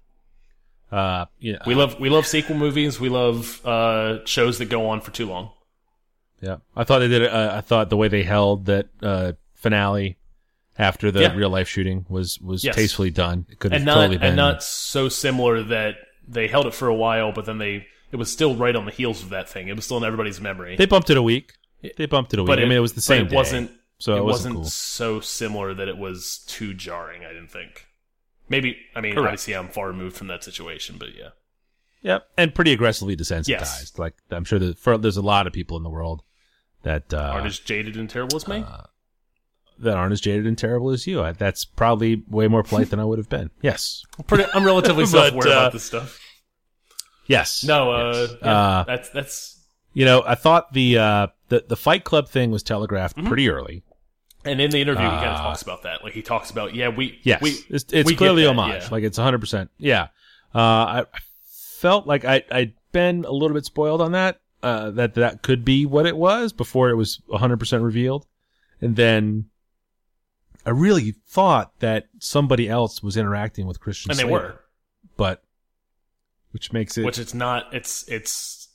[0.92, 3.00] Uh, know, we love we love sequel movies.
[3.00, 5.50] We love uh, shows that go on for too long.
[6.40, 6.56] yeah.
[6.76, 7.24] I thought they did.
[7.26, 10.18] Uh, I thought the way they held that uh, finale
[10.78, 11.34] after the Yeah.
[11.34, 12.74] real life shooting was was Yes.
[12.76, 13.46] tastefully done.
[13.50, 14.28] It could have and not totally been.
[14.28, 15.96] and not so similar that
[16.28, 18.90] they held it for a while, but then they it was still right on the
[18.92, 19.68] heels of that thing.
[19.68, 20.76] It was still in everybody's memory.
[20.76, 21.54] they bumped it a week.
[21.96, 22.48] They bumped it a week.
[22.48, 23.26] but I mean, it was the but same.
[23.26, 23.70] It day, wasn't.
[23.98, 24.64] so it, it wasn't, wasn't cool.
[24.70, 27.24] so similar that it was too jarring.
[27.24, 27.86] I didn't think.
[28.52, 29.26] Maybe I mean Correct.
[29.26, 31.30] obviously I'm far removed from that situation, but yeah.
[32.02, 33.48] Yep, and pretty aggressively desensitized.
[33.48, 33.92] Yes.
[33.98, 36.22] Like I'm sure that for, there's a lot of people in the world
[36.82, 38.64] that uh, Aren't as jaded and terrible as me.
[39.78, 41.22] that aren't as jaded and terrible as you.
[41.22, 43.50] I, that's probably way more polite than I would have been.
[43.62, 46.18] Yes, Pretty, I'm relatively self-aware uh, about this stuff.
[47.26, 47.64] yes.
[47.64, 48.36] No, uh, Yes.
[48.42, 52.50] yeah, Uh, that's that's You know, I thought the uh, the the Fight Club thing
[52.50, 53.28] was telegraphed Mm-hmm.
[53.28, 53.82] pretty early.
[54.44, 56.02] And in the interview he kind of uh, talks about that.
[56.04, 58.82] Like he talks about yeah we Yes, we it's, it's we clearly homage.
[58.82, 58.88] yeah.
[58.90, 59.38] Like it's 100.
[59.38, 60.08] percent Yeah,
[60.54, 61.04] uh, I
[61.44, 64.40] felt like I I'd been a little bit spoiled on that.
[64.62, 68.26] Uh, that that could be what it was before it was 100 percent revealed,
[68.80, 69.46] and then
[70.64, 74.12] I really thought that somebody else was interacting with Christian.
[74.12, 74.60] and they were,
[75.16, 75.42] but
[76.52, 77.04] which makes it.
[77.04, 77.72] which it's not.
[77.74, 78.68] It's it's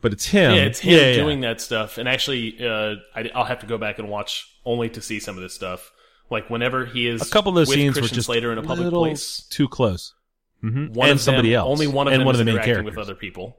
[0.00, 0.54] but it's him.
[0.54, 1.14] yeah, it's him Yeah, yeah.
[1.16, 1.96] doing that stuff.
[1.96, 5.36] And actually, uh, I, I'll have to go back and watch only to see some
[5.36, 5.92] of this stuff.
[6.30, 8.90] Like whenever he is A couple of scenes were Christian just Slater in a public
[8.90, 9.46] place.
[9.50, 10.14] too close.
[10.60, 11.70] hmm One and of somebody them, else.
[11.70, 12.96] Only one of and them one is of the main interacting characters.
[12.96, 13.58] with other people.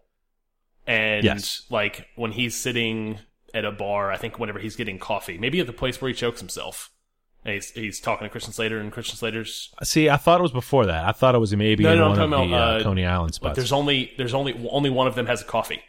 [0.88, 1.64] And Yes.
[1.70, 3.20] like when he's sitting
[3.53, 6.16] at a bar, I think whenever he's getting coffee, maybe at the place where he
[6.16, 6.91] chokes himself,
[7.43, 10.51] and he's he's talking to Christian Slater, and Christian Slater's See, I thought it was
[10.51, 11.06] before that.
[11.06, 13.06] I thought it was maybe No, in no, I'm talking the about, uh, uh, Coney
[13.06, 13.56] Island like spots.
[13.56, 15.82] there's only there's only only one of them has a coffee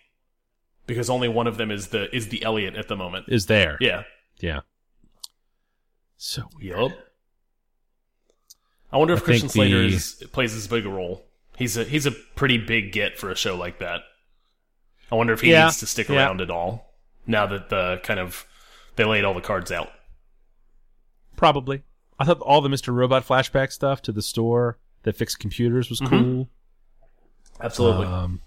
[0.87, 3.27] because only one of them is the is the Elliot at the moment.
[3.29, 3.77] is there?
[3.81, 4.03] Yeah.
[4.41, 4.61] yeah.
[6.17, 6.79] So weird.
[6.79, 6.93] Yup.
[8.93, 11.25] I wonder if I Christian Slater the- is, plays as big a role.
[11.57, 14.03] He's a he's a pretty big get for a show like that.
[15.11, 16.17] I wonder if he Yeah, needs to stick yeah.
[16.17, 16.95] around at all
[17.27, 18.47] now that the kind of
[18.97, 19.91] they laid all the cards out.
[21.37, 21.83] Probably.
[22.19, 22.95] I thought all the Mr.
[22.95, 26.49] Robot flashback stuff to the store that fixed computers was cool.
[27.61, 28.07] Absolutely.
[28.07, 28.41] Um,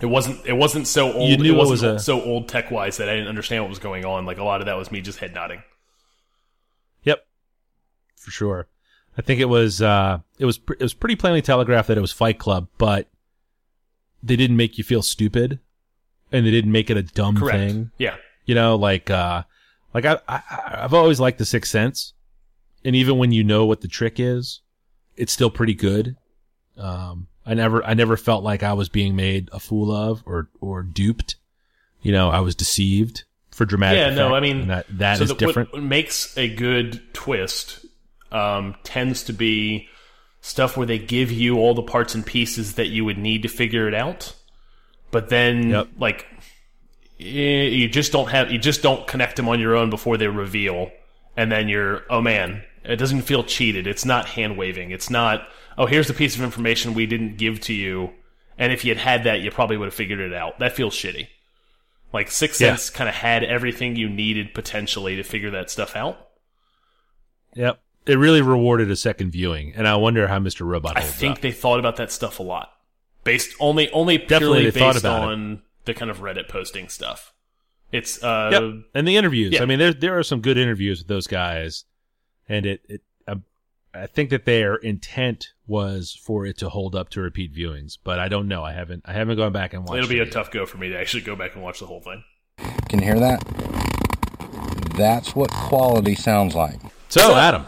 [0.00, 1.30] it wasn't it wasn't so old.
[1.30, 3.62] You knew it it wasn't was a- so old tech wise that I didn't understand
[3.62, 4.26] what was going on.
[4.26, 5.62] Like a lot of that was me just head nodding.
[7.02, 7.26] yep,
[8.16, 8.66] for sure.
[9.18, 12.12] I think it was uh, it was it was pretty plainly telegraphed that it was
[12.12, 13.08] Fight Club, but
[14.22, 15.58] they didn't make you feel stupid,
[16.30, 17.56] and they didn't make it a dumb Correct.
[17.56, 17.90] thing.
[17.98, 18.16] Yeah.
[18.44, 19.44] You know, like uh
[19.94, 20.42] like I, I
[20.82, 22.12] I've always liked the Sixth Sense,
[22.84, 24.60] and even when you know what the trick is,
[25.16, 26.16] it's still pretty good.
[26.78, 30.48] Um, I never I never felt like I was being made a fool of or
[30.60, 31.36] or duped.
[32.02, 33.98] You know, I was deceived for dramatic.
[33.98, 35.72] Yeah, no, I mean, that that so is the- different.
[35.72, 37.84] What, makes a good twist
[38.32, 39.88] um, tends to be
[40.40, 43.48] stuff where they give you all the parts and pieces that you would need to
[43.48, 44.34] figure it out,
[45.10, 45.88] but then Yep.
[45.98, 46.26] like
[47.20, 47.24] eh,
[47.68, 50.90] you just don't have you just don't connect them on your own before they reveal,
[51.36, 53.86] and then you're oh man, it doesn't feel cheated.
[53.86, 54.90] It's not hand waving.
[54.90, 58.10] It's not oh here's the piece of information we didn't give to you,
[58.58, 60.58] and if you had had that, you probably would have figured it out.
[60.58, 61.28] That feels shitty.
[62.12, 62.76] Like Sixth Yeah.
[62.76, 66.28] Sense kind of had everything you needed potentially to figure that stuff out.
[67.54, 70.66] Yep, it really rewarded a second viewing, and I wonder how Mr.
[70.66, 70.96] Robot.
[70.96, 71.40] I think up.
[71.40, 72.70] they thought about that stuff a lot,
[73.24, 75.32] based only only purely based about it.
[75.32, 77.32] on the kind of Reddit posting stuff.
[77.92, 78.84] It's uh, Yep.
[78.94, 79.52] And the interviews.
[79.54, 79.62] yeah.
[79.62, 81.84] I mean, there there are some good interviews with those guys,
[82.48, 83.36] and it it I,
[83.94, 88.18] I think that their intent was for it to hold up to repeat viewings, but
[88.18, 88.64] I don't know.
[88.64, 89.98] I haven't I haven't gone back and watched.
[89.98, 90.32] It'll be it a yet.
[90.32, 92.24] tough go for me to actually go back and watch the whole thing.
[92.88, 93.42] Can you hear that?
[94.96, 96.80] That's what quality sounds like.
[97.08, 97.66] So, Adam,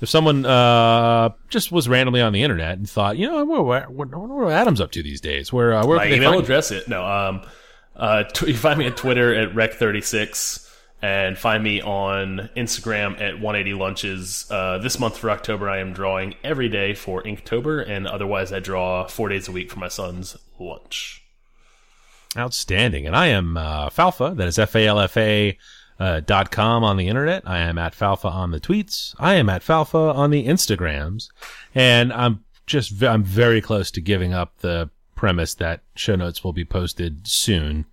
[0.00, 3.84] if someone uh, just was randomly on the internet and thought, you know, where, where,
[3.84, 6.16] where, I wonder what Adam's up to these days, where uh, where My can they
[6.16, 6.88] email find address it.
[6.88, 7.42] No, um,
[7.96, 10.67] uh, you find me on Twitter at rec36
[11.00, 14.46] and find me on Instagram at 180 lunches.
[14.50, 18.60] Uh, this month for October, I am drawing every day for Inktober, and otherwise, I
[18.60, 21.24] draw four days a week for my son's lunch.
[22.36, 23.06] Outstanding.
[23.06, 24.36] And I am uh, Falfa.
[24.36, 25.56] That is F A L F A
[25.98, 27.42] uh, dot com on the internet.
[27.46, 29.14] I am at Falfa on the tweets.
[29.18, 31.28] I am at Falfa on the Instagrams.
[31.74, 36.52] And I'm just, I'm very close to giving up the premise that show notes will
[36.52, 37.86] be posted soon.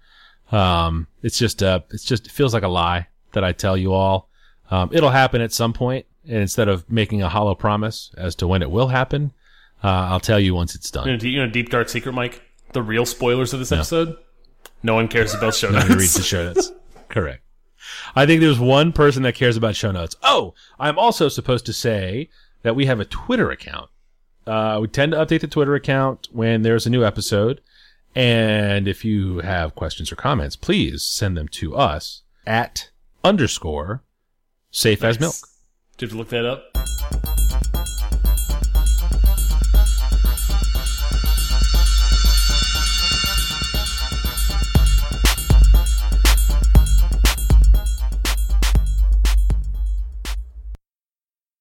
[0.52, 3.94] Um, it's just, uh, it's just, it feels like a lie that I tell you
[3.94, 4.30] all.
[4.72, 8.48] Um, it'll happen at some point, And instead of making a hollow promise as to
[8.48, 9.32] when it will happen,
[9.84, 11.08] uh, I'll tell you once it's done.
[11.08, 12.42] You know, you know, deep dark secret, Mike.
[12.74, 14.18] The real spoilers of this episode.
[14.84, 15.86] No one cares about show notes.
[15.86, 16.72] No one reads the show notes.
[17.10, 17.42] Correct.
[18.16, 20.16] I think there's one person that cares about show notes.
[20.24, 22.30] Oh, I'm also supposed to say
[22.64, 23.90] that we have a Twitter account.
[24.48, 27.62] Uh, we tend to update the Twitter account when there's a new episode.
[28.16, 32.90] And if you have questions or comments, please send them to us at
[33.24, 34.04] underscore
[34.72, 35.36] safe as milk.
[35.98, 36.64] Did you look that up?